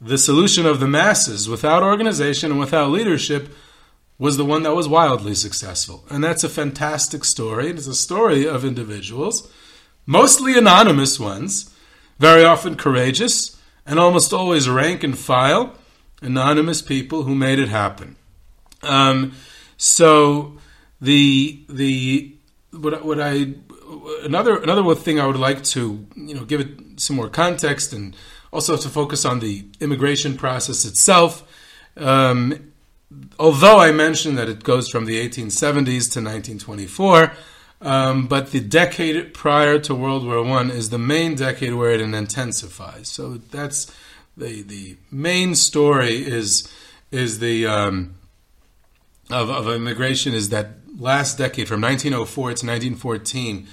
the 0.00 0.18
solution 0.18 0.66
of 0.66 0.80
the 0.80 0.88
masses 0.88 1.48
without 1.48 1.82
organization 1.82 2.50
and 2.50 2.60
without 2.60 2.90
leadership 2.90 3.54
was 4.18 4.36
the 4.36 4.44
one 4.44 4.62
that 4.62 4.74
was 4.74 4.88
wildly 4.88 5.34
successful. 5.34 6.04
And 6.10 6.22
that's 6.22 6.44
a 6.44 6.48
fantastic 6.48 7.24
story. 7.24 7.70
It 7.70 7.78
is 7.78 7.88
a 7.88 7.94
story 7.94 8.46
of 8.46 8.64
individuals 8.64 9.50
mostly 10.06 10.56
anonymous 10.56 11.18
ones, 11.18 11.70
very 12.18 12.44
often 12.44 12.76
courageous, 12.76 13.56
and 13.86 13.98
almost 13.98 14.32
always 14.32 14.68
rank 14.68 15.02
and 15.02 15.18
file, 15.18 15.74
anonymous 16.22 16.82
people 16.82 17.24
who 17.24 17.34
made 17.34 17.58
it 17.58 17.68
happen. 17.68 18.16
Um, 18.82 19.32
so 19.76 20.58
the 21.00 21.64
the 21.68 22.34
what, 22.72 23.04
what 23.04 23.20
I 23.20 23.54
another 24.22 24.56
another 24.56 24.94
thing 24.94 25.20
I 25.20 25.26
would 25.26 25.36
like 25.36 25.62
to 25.64 26.06
you 26.16 26.34
know 26.34 26.44
give 26.44 26.60
it 26.60 27.00
some 27.00 27.16
more 27.16 27.28
context 27.28 27.92
and 27.92 28.16
also 28.52 28.76
to 28.76 28.88
focus 28.88 29.24
on 29.24 29.40
the 29.40 29.64
immigration 29.80 30.36
process 30.36 30.84
itself. 30.84 31.42
Um, 31.96 32.72
although 33.38 33.78
I 33.78 33.92
mentioned 33.92 34.38
that 34.38 34.48
it 34.48 34.62
goes 34.62 34.88
from 34.88 35.04
the 35.06 35.16
1870s 35.28 36.12
to 36.12 36.20
1924. 36.20 37.32
Um, 37.80 38.28
but 38.28 38.50
the 38.50 38.60
decade 38.60 39.34
prior 39.34 39.78
to 39.80 39.94
World 39.94 40.24
War 40.24 40.42
One 40.42 40.70
is 40.70 40.88
the 40.88 40.98
main 40.98 41.34
decade 41.34 41.74
where 41.74 41.90
it 41.90 42.00
intensifies. 42.00 43.08
So 43.08 43.34
that's 43.34 43.92
the 44.36 44.62
the 44.62 44.96
main 45.10 45.54
story 45.54 46.16
is 46.16 46.72
is 47.10 47.40
the 47.40 47.66
um, 47.66 48.14
of, 49.30 49.50
of 49.50 49.68
immigration 49.68 50.34
is 50.34 50.50
that 50.50 50.70
last 50.98 51.38
decade 51.38 51.68
from 51.68 51.80
1904 51.80 52.44
to 52.44 52.50
1914. 52.50 53.68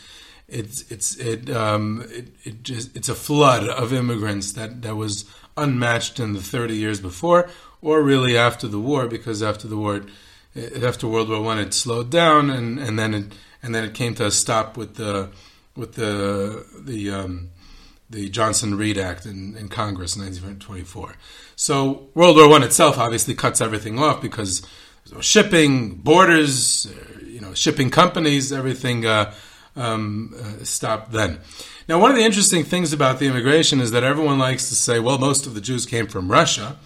It's 0.48 0.92
it's 0.92 1.16
it, 1.16 1.50
um, 1.50 2.06
it, 2.10 2.28
it 2.44 2.64
just 2.64 2.96
it's 2.96 3.10
a 3.10 3.16
flood 3.16 3.68
of 3.68 3.94
immigrants 3.94 4.52
that, 4.54 4.82
that 4.82 4.96
was 4.96 5.26
unmatched 5.56 6.20
in 6.20 6.34
the 6.34 6.42
30 6.42 6.76
years 6.76 7.00
before, 7.00 7.50
or 7.82 8.02
really 8.02 8.38
after 8.38 8.68
the 8.68 8.80
war, 8.80 9.08
because 9.08 9.42
after 9.42 9.68
the 9.68 9.78
war, 9.78 10.06
after 10.84 11.08
World 11.08 11.30
War 11.30 11.42
One, 11.42 11.60
it 11.60 11.74
slowed 11.74 12.10
down, 12.10 12.50
and, 12.50 12.80
and 12.80 13.00
then 13.00 13.14
it 13.14 13.34
and 13.64 13.74
then 13.74 13.84
it 13.84 13.94
came 13.94 14.14
to 14.16 14.26
a 14.26 14.32
stop 14.32 14.76
with 14.76 14.96
the 14.96 15.30
with 15.76 15.94
the 15.94 16.66
the 16.80 17.12
um, 17.12 17.52
the 18.10 18.30
Johnson 18.30 18.76
Reed 18.76 18.98
Act 18.98 19.26
in, 19.26 19.56
in 19.56 19.70
Congress 19.70 20.16
in 20.16 20.22
1924. 20.24 21.16
So 21.56 22.10
World 22.14 22.36
War 22.36 22.50
One 22.50 22.64
itself 22.64 22.98
obviously 22.98 23.36
cuts 23.36 23.62
everything 23.62 24.00
off 24.00 24.22
because 24.22 24.62
shipping, 25.20 25.96
borders, 25.96 26.88
uh, 26.88 27.26
you 27.26 27.42
know, 27.42 27.54
shipping 27.54 27.90
companies, 27.90 28.52
everything 28.52 29.06
uh, 29.06 29.34
um, 29.76 30.34
uh, 30.38 30.64
stopped 30.64 31.12
then. 31.12 31.40
Now, 31.88 32.00
one 32.00 32.12
of 32.12 32.18
the 32.18 32.24
interesting 32.24 32.64
things 32.64 32.94
about 32.94 33.20
the 33.20 33.28
immigration 33.28 33.82
is 33.82 33.92
that 33.92 34.04
everyone 34.04 34.40
likes 34.40 34.70
to 34.70 34.76
say, 34.76 35.00
well, 35.00 35.18
most 35.18 35.48
of 35.48 35.54
the 35.54 35.62
Jews 35.62 35.86
came 35.86 36.08
from 36.08 36.32
Russia, 36.32 36.78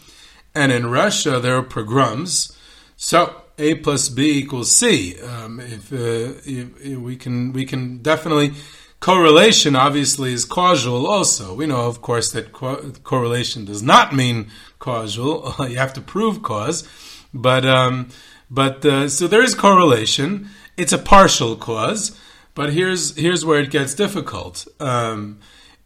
and 0.53 0.71
in 0.71 0.89
Russia 0.89 1.39
there 1.39 1.55
were 1.55 1.67
pogroms. 1.67 2.57
So 2.97 3.41
a 3.57 3.75
plus 3.75 4.09
B 4.09 4.39
equals 4.39 4.71
C. 4.71 5.19
Um, 5.21 5.59
if, 5.59 5.91
uh, 5.91 6.39
if, 6.45 6.81
if 6.81 6.97
we 6.97 7.15
can, 7.15 7.53
we 7.53 7.65
can 7.65 7.99
definitely 7.99 8.53
correlation 8.99 9.75
obviously 9.75 10.33
is 10.33 10.45
causal. 10.45 11.05
Also, 11.05 11.53
we 11.53 11.67
know, 11.67 11.87
of 11.87 12.01
course, 12.01 12.31
that 12.31 12.51
co- 12.51 12.91
correlation 13.03 13.65
does 13.65 13.83
not 13.83 14.15
mean 14.15 14.49
causal. 14.79 15.53
you 15.69 15.77
have 15.77 15.93
to 15.93 16.01
prove 16.01 16.41
cause, 16.41 16.87
but 17.35 17.65
um, 17.65 18.09
but 18.49 18.83
uh, 18.85 19.09
so 19.09 19.27
there 19.27 19.43
is 19.43 19.53
correlation. 19.53 20.49
It's 20.77 20.93
a 20.93 20.97
partial 20.97 21.55
cause, 21.55 22.17
but 22.55 22.73
here's 22.73 23.15
here's 23.17 23.45
where 23.45 23.59
it 23.59 23.69
gets 23.69 23.93
difficult. 23.93 24.67
Um, 24.79 25.39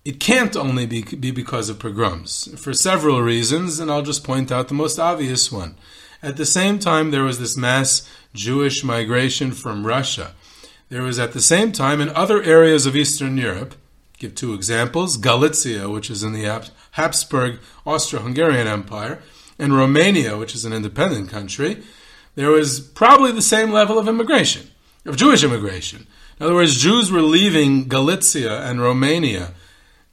it 0.06 0.20
can't 0.20 0.56
only 0.56 0.86
be, 0.86 1.04
be 1.04 1.32
because 1.32 1.70
of 1.70 1.80
pogroms 1.80 2.48
for 2.58 2.74
several 2.74 3.22
reasons, 3.22 3.80
and 3.80 3.92
I'll 3.92 4.02
just 4.02 4.24
point 4.24 4.52
out 4.52 4.70
the 4.70 4.74
most 4.74 4.98
obvious 4.98 5.52
one. 5.52 5.76
At 6.24 6.38
the 6.38 6.46
same 6.46 6.80
time, 6.80 7.12
there 7.12 7.24
was 7.24 7.40
this 7.40 7.58
mass 7.58 8.10
Jewish 8.34 8.84
migration 8.84 9.52
from 9.52 9.86
Russia. 9.86 10.34
There 10.90 11.04
was 11.04 11.20
at 11.20 11.34
the 11.34 11.42
same 11.42 11.72
time 11.72 12.02
in 12.02 12.10
other 12.10 12.42
areas 12.42 12.86
of 12.86 12.96
Eastern 12.96 13.38
Europe, 13.38 13.76
give 14.18 14.36
two 14.36 14.54
examples 14.54 15.18
Galicia, 15.18 15.90
which 15.90 16.10
is 16.10 16.24
in 16.24 16.34
the 16.34 16.70
Habsburg 16.92 17.60
Austro 17.86 18.22
Hungarian 18.22 18.68
Empire, 18.68 19.22
and 19.60 19.76
Romania, 19.76 20.38
which 20.38 20.56
is 20.56 20.66
an 20.66 20.74
independent 20.74 21.30
country, 21.30 21.84
there 22.36 22.50
was 22.50 22.80
probably 22.80 23.32
the 23.32 23.42
same 23.42 23.72
level 23.72 24.00
of 24.00 24.08
immigration, 24.08 24.72
of 25.06 25.18
Jewish 25.18 25.44
immigration. 25.44 26.08
In 26.40 26.46
other 26.46 26.56
words, 26.56 26.82
Jews 26.82 27.12
were 27.12 27.22
leaving 27.22 27.90
Galicia 27.90 28.62
and 28.62 28.82
Romania 28.82 29.52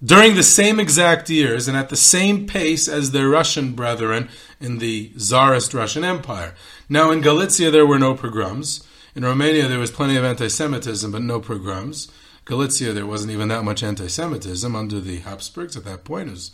during 0.04 0.34
the 0.34 0.42
same 0.42 0.78
exact 0.78 1.30
years 1.30 1.68
and 1.68 1.76
at 1.76 1.88
the 1.88 1.96
same 1.96 2.46
pace 2.46 2.88
as 2.88 3.12
their 3.12 3.28
Russian 3.28 3.72
brethren 3.72 4.28
in 4.60 4.78
the 4.78 5.12
Tsarist 5.16 5.72
Russian 5.72 6.04
Empire. 6.04 6.54
Now, 6.88 7.10
in 7.10 7.20
Galicia, 7.20 7.70
there 7.70 7.86
were 7.86 7.98
no 7.98 8.14
pogroms. 8.14 8.86
In 9.14 9.24
Romania, 9.24 9.68
there 9.68 9.78
was 9.78 9.90
plenty 9.90 10.16
of 10.16 10.24
anti 10.24 10.48
Semitism, 10.48 11.10
but 11.10 11.22
no 11.22 11.40
pogroms. 11.40 12.10
Galicia, 12.44 12.92
there 12.92 13.06
wasn't 13.06 13.32
even 13.32 13.48
that 13.48 13.64
much 13.64 13.82
anti 13.82 14.08
Semitism 14.08 14.76
under 14.76 15.00
the 15.00 15.18
Habsburgs 15.18 15.76
at 15.76 15.84
that 15.84 16.04
point. 16.04 16.28
It 16.28 16.32
was 16.32 16.50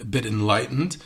a 0.00 0.04
bit 0.04 0.24
enlightened. 0.24 0.96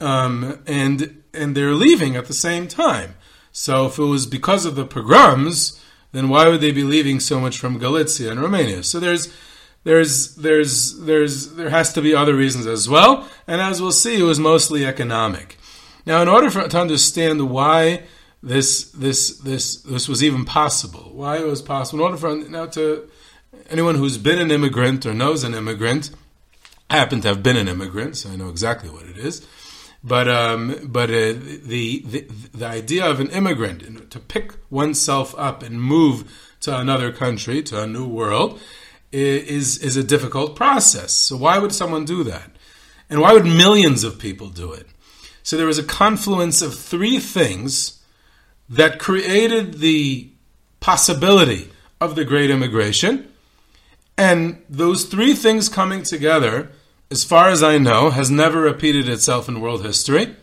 Um, 0.00 0.62
and, 0.66 1.22
and 1.32 1.56
they're 1.56 1.72
leaving 1.74 2.16
at 2.16 2.26
the 2.26 2.34
same 2.34 2.66
time. 2.66 3.14
So 3.52 3.86
if 3.86 3.98
it 3.98 4.04
was 4.04 4.26
because 4.26 4.64
of 4.64 4.74
the 4.74 4.86
pogroms, 4.86 5.80
then 6.12 6.28
why 6.28 6.48
would 6.48 6.60
they 6.60 6.72
be 6.72 6.84
leaving 6.84 7.20
so 7.20 7.38
much 7.38 7.58
from 7.58 7.78
Galicia 7.78 8.30
and 8.30 8.40
Romania? 8.40 8.82
So 8.82 8.98
there's 8.98 9.32
there's 9.84 10.36
there's 10.36 10.98
there's 11.00 11.54
there 11.54 11.70
has 11.70 11.92
to 11.94 12.02
be 12.02 12.14
other 12.14 12.34
reasons 12.36 12.66
as 12.66 12.88
well, 12.88 13.28
and 13.46 13.60
as 13.60 13.82
we'll 13.82 13.92
see, 13.92 14.20
it 14.20 14.22
was 14.22 14.38
mostly 14.38 14.86
economic. 14.86 15.58
Now, 16.06 16.22
in 16.22 16.28
order 16.28 16.50
for, 16.50 16.66
to 16.68 16.80
understand 16.80 17.50
why 17.50 18.04
this 18.42 18.90
this 18.92 19.38
this 19.38 19.76
this 19.76 20.08
was 20.08 20.22
even 20.22 20.44
possible, 20.44 21.10
why 21.12 21.38
it 21.38 21.46
was 21.46 21.62
possible, 21.62 22.00
in 22.00 22.04
order 22.04 22.16
for 22.16 22.36
now 22.50 22.66
to 22.66 23.08
anyone 23.70 23.96
who's 23.96 24.18
been 24.18 24.38
an 24.38 24.50
immigrant 24.50 25.04
or 25.04 25.14
knows 25.14 25.42
an 25.44 25.54
immigrant, 25.54 26.10
I 26.88 26.96
happen 26.96 27.20
to 27.22 27.28
have 27.28 27.42
been 27.42 27.56
an 27.56 27.68
immigrant, 27.68 28.16
so 28.16 28.30
I 28.30 28.36
know 28.36 28.50
exactly 28.50 28.90
what 28.90 29.06
it 29.06 29.18
is. 29.18 29.46
But 30.04 30.28
um, 30.28 30.80
but 30.84 31.10
uh, 31.10 31.34
the, 31.34 32.02
the 32.04 32.20
the 32.52 32.66
idea 32.66 33.06
of 33.06 33.20
an 33.20 33.30
immigrant 33.30 34.10
to 34.10 34.18
pick 34.18 34.54
oneself 34.68 35.34
up 35.38 35.62
and 35.62 35.80
move 35.80 36.24
to 36.60 36.76
another 36.76 37.12
country, 37.12 37.62
to 37.62 37.82
a 37.82 37.86
new 37.86 38.08
world, 38.08 38.60
is 39.12 39.78
is 39.78 39.96
a 39.96 40.02
difficult 40.02 40.56
process. 40.56 41.12
So 41.12 41.36
why 41.36 41.58
would 41.58 41.72
someone 41.72 42.04
do 42.04 42.24
that? 42.24 42.50
And 43.08 43.20
why 43.20 43.32
would 43.32 43.44
millions 43.44 44.04
of 44.04 44.18
people 44.18 44.48
do 44.48 44.72
it? 44.72 44.86
So 45.42 45.56
there 45.56 45.66
was 45.66 45.78
a 45.78 45.84
confluence 45.84 46.62
of 46.62 46.74
three 46.74 47.18
things 47.18 48.02
that 48.68 48.98
created 48.98 49.74
the 49.80 50.30
possibility 50.80 51.70
of 52.00 52.14
the 52.14 52.24
great 52.24 52.50
immigration. 52.50 53.28
And 54.16 54.62
those 54.68 55.04
three 55.04 55.34
things 55.34 55.68
coming 55.68 56.02
together, 56.02 56.70
as 57.12 57.24
far 57.24 57.50
as 57.50 57.62
I 57.62 57.76
know, 57.76 58.08
has 58.10 58.30
never 58.30 58.62
repeated 58.62 59.06
itself 59.06 59.46
in 59.48 59.60
world 59.60 59.84
history. 59.84 60.34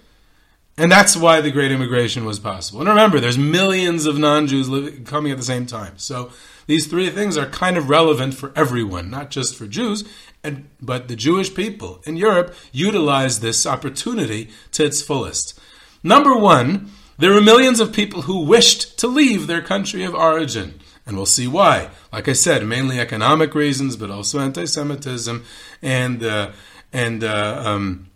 And 0.78 0.90
that's 0.90 1.18
why 1.18 1.42
the 1.42 1.52
great 1.52 1.72
immigration 1.72 2.24
was 2.24 2.40
possible. 2.40 2.80
And 2.80 2.88
remember, 2.88 3.20
there's 3.20 3.38
millions 3.38 4.06
of 4.06 4.18
non-Jews 4.18 5.02
coming 5.06 5.32
at 5.32 5.38
the 5.38 5.44
same 5.44 5.66
time. 5.66 5.98
So 5.98 6.32
these 6.68 6.86
three 6.86 7.10
things 7.10 7.38
are 7.38 7.48
kind 7.48 7.76
of 7.76 7.90
relevant 7.90 8.36
for 8.36 8.54
everyone, 8.56 9.10
not 9.10 9.32
just 9.32 9.56
for 9.56 9.66
Jews, 9.66 10.08
and, 10.44 10.70
but 10.80 11.08
the 11.08 11.16
Jewish 11.16 11.54
people 11.54 12.02
in 12.06 12.16
Europe 12.16 12.56
utilized 12.72 13.42
this 13.42 13.66
opportunity 13.66 14.52
to 14.72 14.86
its 14.86 15.02
fullest. 15.02 15.60
Number 16.04 16.38
one, 16.38 16.92
there 17.18 17.34
were 17.34 17.42
millions 17.42 17.82
of 17.82 17.92
people 17.92 18.22
who 18.22 18.46
wished 18.46 18.98
to 19.00 19.08
leave 19.08 19.48
their 19.48 19.62
country 19.62 20.04
of 20.04 20.14
origin. 20.14 20.80
And 21.10 21.18
we'll 21.18 21.26
see 21.26 21.48
why. 21.48 21.90
Like 22.14 22.28
I 22.28 22.34
said, 22.34 22.66
mainly 22.66 23.00
economic 23.00 23.56
reasons, 23.56 23.98
but 23.98 24.12
also 24.12 24.40
anti-Semitism 24.40 25.44
and 25.82 26.24
uh, 26.24 26.52
and 26.94 27.24
uh, 27.24 27.64
um, 27.66 28.10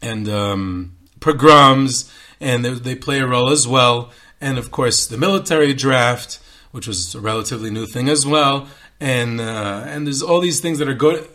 and 0.00 0.28
um, 0.28 0.96
pogroms, 1.20 2.10
and 2.40 2.64
they 2.64 2.94
play 2.94 3.20
a 3.20 3.26
role 3.26 3.50
as 3.50 3.68
well. 3.68 4.10
And 4.40 4.56
of 4.56 4.70
course, 4.70 5.06
the 5.06 5.18
military 5.18 5.74
draft 5.74 6.40
which 6.72 6.88
was 6.88 7.14
a 7.14 7.20
relatively 7.20 7.70
new 7.70 7.86
thing 7.86 8.08
as 8.08 8.26
well. 8.26 8.66
And 8.98 9.40
uh, 9.40 9.84
and 9.86 10.06
there's 10.06 10.22
all 10.22 10.40
these 10.40 10.60
things 10.60 10.78
that 10.78 10.88
are 10.88 10.94
good. 10.94 11.28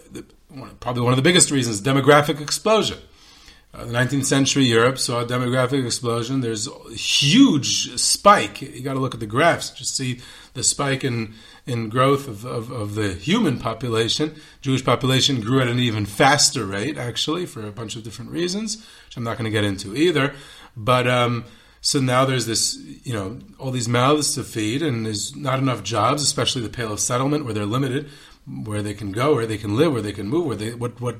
Probably 0.79 1.03
one 1.03 1.13
of 1.13 1.17
the 1.17 1.23
biggest 1.23 1.51
reasons: 1.51 1.81
demographic 1.81 2.41
explosion. 2.41 2.97
Uh, 3.77 3.85
the 3.85 3.93
19th 3.93 4.25
century 4.25 4.63
Europe 4.63 4.97
saw 4.97 5.21
a 5.21 5.25
demographic 5.25 5.85
explosion. 5.85 6.41
There's 6.41 6.67
a 6.67 6.93
huge 6.95 7.95
spike. 7.99 8.61
You 8.61 8.81
got 8.81 8.95
to 8.95 8.99
look 8.99 9.13
at 9.13 9.19
the 9.19 9.27
graphs 9.27 9.69
to 9.71 9.85
see 9.85 10.19
the 10.55 10.63
spike 10.63 11.03
in 11.03 11.35
in 11.67 11.89
growth 11.89 12.29
of, 12.29 12.45
of, 12.45 12.71
of, 12.71 12.95
the 12.95 13.13
human 13.13 13.59
population. 13.59 14.33
Jewish 14.61 14.85
population 14.85 15.41
grew 15.41 15.59
at 15.59 15.67
an 15.67 15.79
even 15.79 16.05
faster 16.05 16.65
rate, 16.65 16.97
actually, 16.97 17.45
for 17.45 17.67
a 17.67 17.73
bunch 17.73 17.97
of 17.97 18.03
different 18.03 18.31
reasons, 18.31 18.77
which 19.05 19.17
I'm 19.17 19.23
not 19.25 19.37
going 19.37 19.51
to 19.51 19.51
get 19.51 19.65
into 19.65 19.93
either. 19.93 20.33
But 20.77 21.09
um, 21.09 21.43
so 21.81 21.99
now 21.99 22.23
there's 22.23 22.45
this, 22.45 22.77
you 23.03 23.11
know, 23.11 23.37
all 23.59 23.71
these 23.71 23.89
mouths 23.89 24.33
to 24.35 24.45
feed, 24.45 24.81
and 24.81 25.05
there's 25.05 25.35
not 25.35 25.59
enough 25.59 25.83
jobs, 25.83 26.23
especially 26.23 26.61
the 26.61 26.69
Pale 26.69 26.93
of 26.93 26.99
Settlement, 27.01 27.43
where 27.43 27.53
they're 27.53 27.65
limited, 27.65 28.09
where 28.45 28.81
they 28.81 28.93
can 28.93 29.11
go, 29.11 29.35
where 29.35 29.45
they 29.45 29.57
can 29.57 29.75
live, 29.75 29.91
where 29.91 30.01
they 30.01 30.13
can 30.13 30.29
move, 30.29 30.45
where 30.45 30.55
they 30.55 30.73
what 30.73 31.01
what 31.01 31.17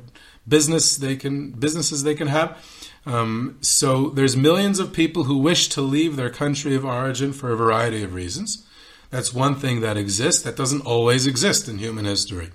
business 0.48 0.98
they 0.98 1.16
can 1.16 1.52
businesses 1.52 2.04
they 2.04 2.16
can 2.16 2.28
have. 2.28 2.58
Um, 3.06 3.58
so 3.62 4.10
there's 4.10 4.36
millions 4.36 4.80
of 4.80 4.92
people 4.92 5.26
who 5.26 5.38
wish 5.38 5.70
to 5.70 5.82
leave 5.82 6.16
their 6.16 6.30
country 6.30 6.76
of 6.76 6.84
origin 6.84 7.32
for 7.34 7.52
a 7.52 7.56
variety 7.56 8.04
of 8.04 8.14
reasons. 8.14 8.66
That's 9.10 9.34
one 9.34 9.56
thing 9.56 9.80
that 9.82 9.98
exists. 9.98 10.42
That 10.44 10.58
doesn't 10.58 10.86
always 10.86 11.26
exist 11.26 11.70
in 11.70 11.78
human 11.78 12.06
history. 12.06 12.50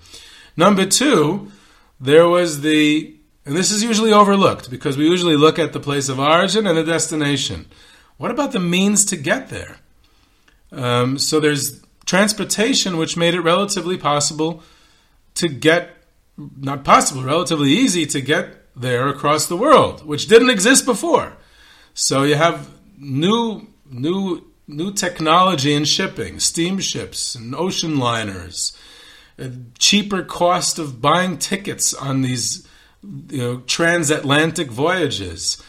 Number 0.56 0.84
two, 0.84 1.50
there 1.98 2.28
was 2.28 2.60
the, 2.60 3.16
and 3.46 3.56
this 3.56 3.70
is 3.70 3.82
usually 3.82 4.12
overlooked 4.12 4.70
because 4.70 4.98
we 4.98 5.08
usually 5.08 5.36
look 5.36 5.58
at 5.58 5.72
the 5.72 5.80
place 5.80 6.10
of 6.10 6.18
origin 6.18 6.66
and 6.66 6.76
the 6.76 6.84
destination. 6.84 7.66
What 8.18 8.30
about 8.30 8.52
the 8.52 8.60
means 8.60 9.04
to 9.06 9.16
get 9.16 9.48
there? 9.48 9.78
Um, 10.70 11.18
so 11.18 11.40
there's 11.40 11.80
transportation, 12.04 12.96
which 12.96 13.16
made 13.16 13.34
it 13.34 13.40
relatively 13.40 13.96
possible 13.96 14.62
to 15.36 15.48
get, 15.48 15.96
not 16.56 16.84
possible, 16.84 17.22
relatively 17.22 17.70
easy 17.70 18.06
to 18.06 18.20
get 18.20 18.58
there 18.74 19.08
across 19.08 19.46
the 19.46 19.56
world, 19.56 20.06
which 20.06 20.28
didn't 20.28 20.50
exist 20.50 20.84
before. 20.84 21.36
So 21.94 22.22
you 22.22 22.36
have 22.36 22.70
new, 22.98 23.68
new, 23.90 24.46
new 24.66 24.92
technology 24.92 25.74
in 25.74 25.84
shipping, 25.84 26.40
steamships 26.40 27.34
and 27.34 27.54
ocean 27.54 27.98
liners, 27.98 28.76
cheaper 29.78 30.22
cost 30.22 30.78
of 30.78 31.00
buying 31.00 31.38
tickets 31.38 31.92
on 31.94 32.22
these 32.22 32.66
you 33.02 33.38
know, 33.38 33.60
transatlantic 33.66 34.70
voyages 34.70 35.62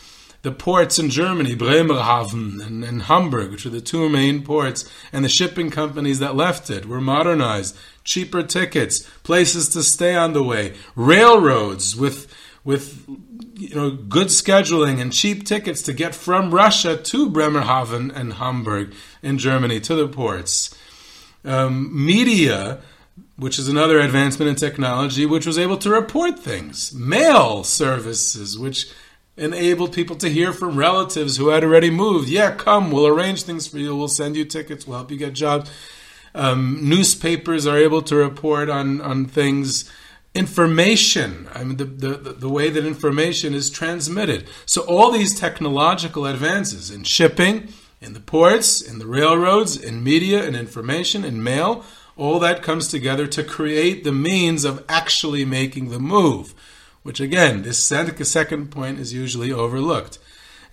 the 0.43 0.51
ports 0.51 0.99
in 0.99 1.09
Germany, 1.09 1.55
Bremerhaven 1.55 2.61
and, 2.61 2.83
and, 2.83 3.03
Hamburg, 3.03 3.49
which 3.51 3.65
are 3.65 3.69
the 3.69 3.79
two 3.79 4.09
main 4.09 4.43
ports, 4.43 4.89
and 5.13 5.23
the 5.23 5.29
shipping 5.29 5.71
companies 5.71 6.19
that 6.19 6.35
left 6.35 6.69
it 6.69 6.85
were 6.85 6.99
modernized, 6.99 7.77
cheaper 8.03 8.43
tickets, 8.43 9.01
places 9.23 9.69
to 9.69 9.83
stay 9.83 10.15
on 10.15 10.33
the 10.33 10.43
way, 10.43 10.73
railroads 10.95 11.95
with 11.95 12.33
with 12.63 13.05
you 13.55 13.75
know 13.75 13.91
good 13.91 14.27
scheduling 14.27 15.01
and 15.01 15.11
cheap 15.11 15.45
tickets 15.45 15.81
to 15.83 15.93
get 15.93 16.15
from 16.15 16.53
Russia 16.53 16.95
to 16.95 17.29
Bremerhaven 17.29 18.11
and 18.11 18.33
Hamburg 18.33 18.93
in 19.21 19.37
Germany 19.37 19.79
to 19.81 19.95
the 19.95 20.07
ports. 20.07 20.77
Um, 21.45 22.05
media 22.05 22.81
which 23.35 23.57
is 23.57 23.67
another 23.67 23.99
advancement 23.99 24.49
in 24.49 24.55
technology, 24.55 25.25
which 25.25 25.45
was 25.45 25.57
able 25.57 25.77
to 25.77 25.89
report 25.89 26.39
things. 26.39 26.93
Mail 26.93 27.63
services, 27.63 28.57
which 28.57 28.91
enabled 29.35 29.93
people 29.93 30.15
to 30.17 30.29
hear 30.29 30.53
from 30.53 30.77
relatives 30.77 31.37
who 31.37 31.49
had 31.49 31.63
already 31.63 31.89
moved. 31.89 32.29
Yeah, 32.29 32.53
come, 32.53 32.91
we'll 32.91 33.07
arrange 33.07 33.43
things 33.43 33.67
for 33.67 33.79
you, 33.79 33.95
we'll 33.95 34.07
send 34.07 34.35
you 34.35 34.45
tickets, 34.45 34.85
we'll 34.85 34.97
help 34.97 35.11
you 35.11 35.17
get 35.17 35.33
jobs. 35.33 35.71
Um, 36.35 36.79
newspapers 36.81 37.67
are 37.67 37.77
able 37.77 38.01
to 38.03 38.15
report 38.15 38.69
on, 38.69 39.01
on 39.01 39.25
things. 39.25 39.89
Information, 40.35 41.47
I 41.53 41.63
mean, 41.63 41.77
the, 41.77 41.85
the, 41.85 42.33
the 42.33 42.49
way 42.49 42.71
that 42.71 42.85
information 42.85 43.53
is 43.53 43.69
transmitted. 43.69 44.47
So, 44.65 44.81
all 44.81 45.11
these 45.11 45.39
technological 45.39 46.25
advances 46.25 46.89
in 46.89 47.03
shipping, 47.03 47.67
in 48.01 48.13
the 48.13 48.19
ports, 48.19 48.81
in 48.81 48.97
the 48.97 49.05
railroads, 49.05 49.77
in 49.77 50.03
media, 50.03 50.43
in 50.43 50.55
information, 50.55 51.23
in 51.23 51.43
mail, 51.43 51.85
all 52.17 52.39
that 52.39 52.63
comes 52.63 52.87
together 52.87 53.27
to 53.27 53.43
create 53.43 54.03
the 54.03 54.11
means 54.11 54.65
of 54.65 54.83
actually 54.89 55.45
making 55.45 55.89
the 55.89 55.99
move 55.99 56.55
which 57.03 57.19
again, 57.19 57.61
this 57.61 57.77
second 57.79 58.71
point 58.71 58.99
is 58.99 59.13
usually 59.13 59.51
overlooked. 59.51 60.17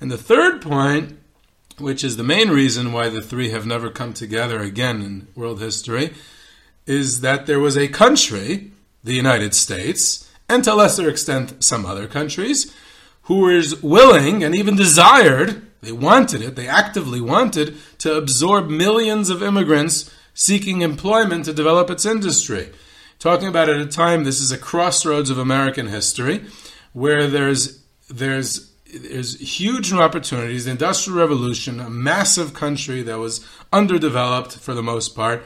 And 0.01 0.11
the 0.11 0.16
third 0.16 0.62
point, 0.62 1.20
which 1.81 2.05
is 2.05 2.16
the 2.16 2.23
main 2.23 2.51
reason 2.51 2.93
why 2.93 3.09
the 3.09 3.23
three 3.23 3.51
have 3.51 3.66
never 3.66 3.90
come 3.90 4.12
together 4.12 4.61
again 4.61 5.03
in 5.03 5.29
world 5.35 5.61
history, 5.61 6.12
is 6.87 7.21
that 7.21 7.47
there 7.47 7.61
was 7.61 7.77
a 7.77 7.88
country, 7.88 8.73
the 9.03 9.14
United 9.14 9.55
States, 9.55 10.31
and 10.49 10.64
to 10.64 10.73
a 10.73 10.75
lesser 10.75 11.09
extent 11.09 11.62
some 11.62 11.87
other 11.87 12.07
countries, 12.07 12.75
who 13.23 13.40
was 13.47 13.83
willing 13.83 14.43
and 14.43 14.55
even 14.55 14.75
desired, 14.77 15.62
they 15.83 15.93
wanted 15.93 16.43
it, 16.43 16.57
they 16.57 16.69
actively 16.69 17.21
wanted 17.21 17.77
to 17.99 18.16
absorb 18.16 18.69
millions 18.69 19.31
of 19.31 19.43
immigrants 19.43 20.12
seeking 20.35 20.83
employment 20.83 21.45
to 21.45 21.53
develop 21.53 21.90
its 21.90 22.05
industry. 22.05 22.71
Talking 23.19 23.49
about 23.49 23.69
at 23.69 23.81
a 23.81 23.87
time 23.87 24.25
this 24.25 24.40
is 24.40 24.51
a 24.51 24.59
crossroads 24.59 25.31
of 25.31 25.38
American 25.38 25.87
history 25.87 26.45
where 26.93 27.27
there's 27.27 27.83
there's 28.09 28.70
there's 28.92 29.38
huge 29.40 29.92
new 29.92 30.00
opportunities. 30.00 30.64
The 30.64 30.72
Industrial 30.72 31.18
Revolution, 31.18 31.81
a 31.81 31.90
massive 31.90 32.55
country 32.55 33.03
that 33.03 33.18
was 33.18 33.46
underdeveloped 33.72 34.59
for 34.59 34.74
the 34.74 34.83
most 34.83 35.14
part, 35.14 35.44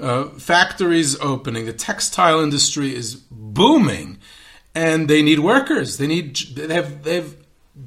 uh, 0.00 0.24
factories 0.30 1.18
opening, 1.20 1.66
the 1.66 1.72
textile 1.72 2.40
industry 2.40 2.94
is 2.94 3.14
booming, 3.14 4.18
and 4.74 5.08
they 5.08 5.22
need 5.22 5.38
workers. 5.38 5.98
They 5.98 6.06
need 6.06 6.36
they 6.36 6.74
have 6.74 7.04
they 7.04 7.16
have 7.16 7.36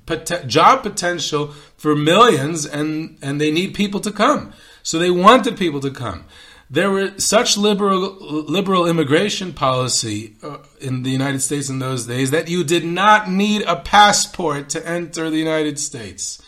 pot- 0.06 0.48
job 0.48 0.84
potential 0.84 1.48
for 1.78 1.96
millions, 1.96 2.66
and 2.66 3.18
and 3.22 3.42
they 3.42 3.52
need 3.52 3.74
people 3.74 4.00
to 4.02 4.12
come. 4.12 4.54
So 4.84 4.98
they 4.98 5.12
wanted 5.12 5.58
people 5.58 5.82
to 5.82 5.92
come 5.92 6.26
there 6.70 6.92
were 6.92 7.18
such 7.18 7.58
liberal 7.58 8.18
liberal 8.20 8.86
immigration 8.88 9.54
policy 9.54 10.36
uh, 10.44 10.58
in 10.82 11.04
the 11.04 11.10
United 11.10 11.42
States 11.42 11.70
in 11.70 11.80
those 11.80 12.06
days 12.06 12.32
that 12.32 12.50
you 12.50 12.64
did 12.64 12.84
not 12.84 13.30
need 13.30 13.62
a 13.64 13.78
passport 13.78 14.70
to 14.70 14.88
enter 14.88 15.30
the 15.30 15.38
United 15.38 15.80
States. 15.80 16.42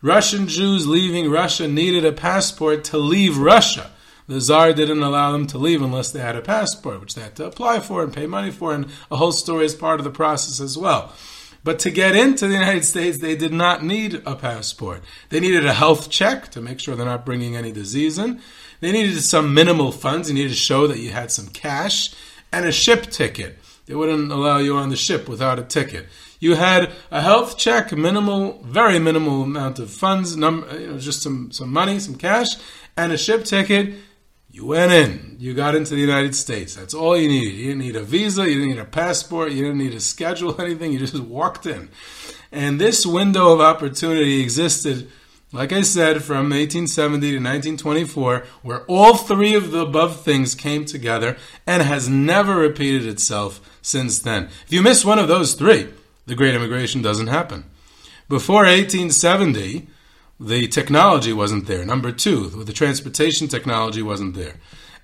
Russian 0.00 0.48
Jews 0.48 0.86
leaving 0.86 1.30
Russia 1.30 1.68
needed 1.68 2.04
a 2.04 2.12
passport 2.12 2.82
to 2.84 2.98
leave 2.98 3.38
Russia. 3.38 3.90
The 4.26 4.40
Tsar 4.40 4.72
didn't 4.72 5.02
allow 5.02 5.32
them 5.32 5.46
to 5.48 5.58
leave 5.58 5.82
unless 5.82 6.10
they 6.10 6.20
had 6.20 6.36
a 6.36 6.42
passport, 6.42 7.00
which 7.00 7.14
they 7.14 7.22
had 7.22 7.36
to 7.36 7.46
apply 7.46 7.80
for 7.80 8.02
and 8.02 8.12
pay 8.12 8.26
money 8.26 8.50
for, 8.50 8.72
and 8.72 8.86
a 9.10 9.16
whole 9.16 9.32
story 9.32 9.66
is 9.66 9.74
part 9.74 10.00
of 10.00 10.04
the 10.04 10.10
process 10.10 10.60
as 10.60 10.78
well. 10.78 11.12
But 11.64 11.78
to 11.80 11.90
get 11.90 12.16
into 12.16 12.48
the 12.48 12.54
United 12.54 12.84
States, 12.84 13.18
they 13.18 13.36
did 13.36 13.52
not 13.52 13.84
need 13.84 14.22
a 14.26 14.34
passport. 14.34 15.02
They 15.28 15.38
needed 15.38 15.66
a 15.66 15.74
health 15.74 16.10
check 16.10 16.48
to 16.52 16.60
make 16.60 16.80
sure 16.80 16.96
they're 16.96 17.06
not 17.06 17.26
bringing 17.26 17.54
any 17.54 17.70
disease 17.70 18.18
in. 18.18 18.40
They 18.82 18.90
needed 18.90 19.22
some 19.22 19.54
minimal 19.54 19.92
funds. 19.92 20.28
You 20.28 20.34
needed 20.34 20.48
to 20.48 20.56
show 20.56 20.88
that 20.88 20.98
you 20.98 21.10
had 21.10 21.30
some 21.30 21.46
cash 21.46 22.12
and 22.52 22.66
a 22.66 22.72
ship 22.72 23.04
ticket. 23.06 23.56
They 23.86 23.94
wouldn't 23.94 24.32
allow 24.32 24.58
you 24.58 24.76
on 24.76 24.88
the 24.88 24.96
ship 24.96 25.28
without 25.28 25.60
a 25.60 25.62
ticket. 25.62 26.06
You 26.40 26.56
had 26.56 26.90
a 27.12 27.20
health 27.20 27.56
check, 27.56 27.92
minimal, 27.92 28.60
very 28.64 28.98
minimal 28.98 29.44
amount 29.44 29.78
of 29.78 29.88
funds, 29.88 30.36
num- 30.36 30.66
uh, 30.68 30.74
you 30.74 30.86
know, 30.88 30.98
just 30.98 31.22
some, 31.22 31.52
some 31.52 31.72
money, 31.72 32.00
some 32.00 32.16
cash, 32.16 32.56
and 32.96 33.12
a 33.12 33.16
ship 33.16 33.44
ticket. 33.44 33.94
You 34.50 34.66
went 34.66 34.90
in. 34.90 35.36
You 35.38 35.54
got 35.54 35.76
into 35.76 35.94
the 35.94 36.00
United 36.00 36.34
States. 36.34 36.74
That's 36.74 36.92
all 36.92 37.16
you 37.16 37.28
needed. 37.28 37.54
You 37.54 37.66
didn't 37.68 37.82
need 37.82 37.94
a 37.94 38.02
visa. 38.02 38.48
You 38.48 38.56
didn't 38.56 38.70
need 38.70 38.78
a 38.80 38.84
passport. 38.84 39.52
You 39.52 39.62
didn't 39.62 39.78
need 39.78 39.92
to 39.92 40.00
schedule 40.00 40.60
anything. 40.60 40.92
You 40.92 40.98
just 40.98 41.20
walked 41.20 41.66
in. 41.66 41.88
And 42.50 42.80
this 42.80 43.06
window 43.06 43.52
of 43.52 43.60
opportunity 43.60 44.42
existed, 44.42 45.08
like 45.52 45.72
I 45.72 45.82
said, 45.82 46.22
from 46.22 46.50
1870 46.50 47.20
to 47.20 47.36
1924, 47.36 48.44
where 48.62 48.84
all 48.86 49.16
three 49.16 49.54
of 49.54 49.70
the 49.70 49.80
above 49.80 50.22
things 50.22 50.54
came 50.54 50.84
together 50.84 51.36
and 51.66 51.82
has 51.82 52.08
never 52.08 52.56
repeated 52.56 53.06
itself 53.06 53.60
since 53.82 54.18
then. 54.18 54.44
If 54.66 54.72
you 54.72 54.82
miss 54.82 55.04
one 55.04 55.18
of 55.18 55.28
those 55.28 55.54
three, 55.54 55.88
the 56.26 56.34
Great 56.34 56.54
Immigration 56.54 57.02
doesn't 57.02 57.26
happen. 57.26 57.64
Before 58.28 58.64
1870, 58.64 59.88
the 60.40 60.68
technology 60.68 61.32
wasn't 61.32 61.66
there. 61.66 61.84
Number 61.84 62.12
two, 62.12 62.48
the 62.48 62.72
transportation 62.72 63.46
technology 63.46 64.02
wasn't 64.02 64.34
there. 64.34 64.54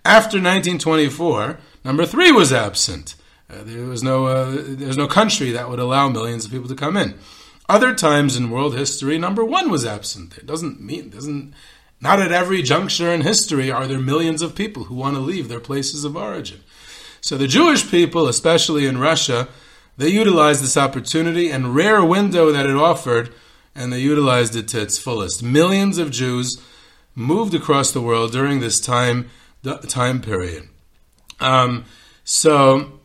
After 0.04 0.38
1924, 0.38 1.58
number 1.84 2.06
three 2.06 2.32
was 2.32 2.52
absent. 2.52 3.14
Uh, 3.50 3.62
there 3.64 3.84
was 3.84 4.02
no 4.02 4.26
uh, 4.26 4.56
there's 4.56 4.96
no 4.96 5.06
country 5.06 5.50
that 5.52 5.68
would 5.68 5.78
allow 5.78 6.08
millions 6.08 6.44
of 6.44 6.50
people 6.50 6.68
to 6.68 6.74
come 6.74 6.96
in. 6.96 7.14
Other 7.68 7.94
times 7.94 8.36
in 8.36 8.50
world 8.50 8.74
history, 8.74 9.18
number 9.18 9.44
one 9.44 9.70
was 9.70 9.84
absent. 9.84 10.38
It 10.38 10.46
doesn't 10.46 10.80
mean 10.80 11.10
doesn't 11.10 11.54
not 12.00 12.20
at 12.20 12.32
every 12.32 12.62
juncture 12.62 13.12
in 13.12 13.22
history 13.22 13.70
are 13.70 13.86
there 13.86 13.98
millions 13.98 14.40
of 14.40 14.54
people 14.54 14.84
who 14.84 14.94
want 14.94 15.16
to 15.16 15.20
leave 15.20 15.48
their 15.48 15.60
places 15.60 16.04
of 16.04 16.16
origin. 16.16 16.60
So 17.20 17.36
the 17.36 17.48
Jewish 17.48 17.90
people, 17.90 18.28
especially 18.28 18.86
in 18.86 18.98
Russia, 18.98 19.48
they 19.96 20.08
utilized 20.08 20.62
this 20.62 20.76
opportunity 20.76 21.50
and 21.50 21.74
rare 21.74 22.04
window 22.04 22.52
that 22.52 22.66
it 22.66 22.76
offered, 22.76 23.34
and 23.74 23.92
they 23.92 23.98
utilized 23.98 24.54
it 24.54 24.68
to 24.68 24.80
its 24.80 24.96
fullest. 24.96 25.42
Millions 25.42 25.98
of 25.98 26.12
Jews 26.12 26.62
moved 27.16 27.52
across 27.52 27.90
the 27.90 28.00
world 28.00 28.30
during 28.30 28.60
this 28.60 28.80
time 28.80 29.28
time 29.88 30.20
period. 30.22 30.68
Um, 31.40 31.84
so 32.24 32.97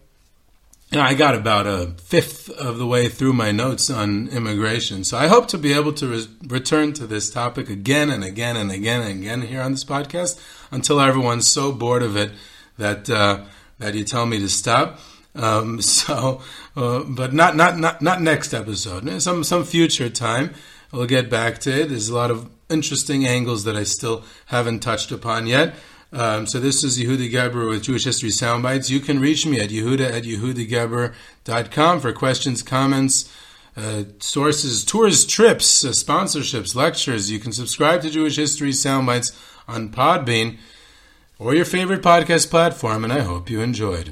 I 1.02 1.14
got 1.14 1.36
about 1.36 1.66
a 1.66 1.94
fifth 1.98 2.50
of 2.50 2.78
the 2.78 2.86
way 2.86 3.10
through 3.10 3.34
my 3.34 3.52
notes 3.52 3.90
on 3.90 4.28
immigration. 4.28 5.04
So 5.04 5.18
I 5.18 5.28
hope 5.28 5.48
to 5.50 5.58
be 5.58 5.74
able 5.74 5.94
to 5.94 6.08
re- 6.08 6.28
return 6.48 6.94
to 6.94 7.08
this 7.08 7.30
topic 7.30 7.70
again 7.70 8.10
and 8.10 8.24
again 8.24 8.56
and 8.56 8.72
again 8.72 9.02
and 9.02 9.22
again 9.22 9.42
here 9.42 9.62
on 9.62 9.72
this 9.72 9.84
podcast 9.84 10.40
until 10.72 11.00
everyone's 11.00 11.48
so 11.48 11.72
bored 11.72 12.04
of 12.04 12.16
it 12.16 12.32
that 12.78 13.10
uh, 13.10 13.44
that 13.80 13.96
you 13.96 14.04
tell 14.04 14.26
me 14.26 14.40
to 14.40 14.50
stop. 14.50 15.00
Um, 15.36 15.82
so, 15.82 16.42
uh, 16.76 17.04
but 17.04 17.34
not, 17.34 17.56
not 17.56 17.78
not 17.78 18.02
not 18.02 18.22
next 18.22 18.54
episode. 18.54 19.22
Some 19.22 19.44
some 19.44 19.64
future 19.64 20.10
time 20.10 20.54
we'll 20.92 21.08
get 21.08 21.30
back 21.30 21.60
to 21.60 21.82
it. 21.82 21.90
There's 21.90 22.10
a 22.10 22.16
lot 22.16 22.32
of 22.32 22.50
interesting 22.70 23.26
angles 23.26 23.64
that 23.66 23.76
I 23.76 23.84
still 23.84 24.24
haven't 24.48 24.80
touched 24.80 25.12
upon 25.12 25.48
yet. 25.48 25.76
Um, 26.14 26.46
so 26.46 26.60
this 26.60 26.84
is 26.84 27.00
Yehuda 27.00 27.32
Geberer 27.32 27.70
with 27.70 27.84
Jewish 27.84 28.04
History 28.04 28.30
Soundbites. 28.30 28.88
You 28.88 29.00
can 29.00 29.20
reach 29.20 29.48
me 29.48 29.60
at 29.60 29.72
yehuda 29.72 30.12
at 30.12 30.24
yehudageberer.com 30.24 32.00
for 32.00 32.14
questions, 32.14 32.62
comments, 32.62 33.34
uh, 33.76 34.04
sources, 34.20 34.86
tours, 34.86 35.26
trips, 35.26 35.84
uh, 35.84 35.90
sponsorships, 35.90 36.76
lectures. 36.76 37.32
You 37.32 37.40
can 37.40 37.52
subscribe 37.52 38.04
to 38.04 38.12
Jewish 38.12 38.36
History 38.36 38.70
Soundbites 38.70 39.36
on 39.68 39.90
Podbean 39.90 40.58
or 41.40 41.56
your 41.56 41.66
favorite 41.66 42.04
podcast 42.04 42.52
platform, 42.52 43.04
and 43.04 43.12
I 43.12 43.22
hope 43.22 43.50
you 43.50 43.62
enjoyed. 43.62 44.02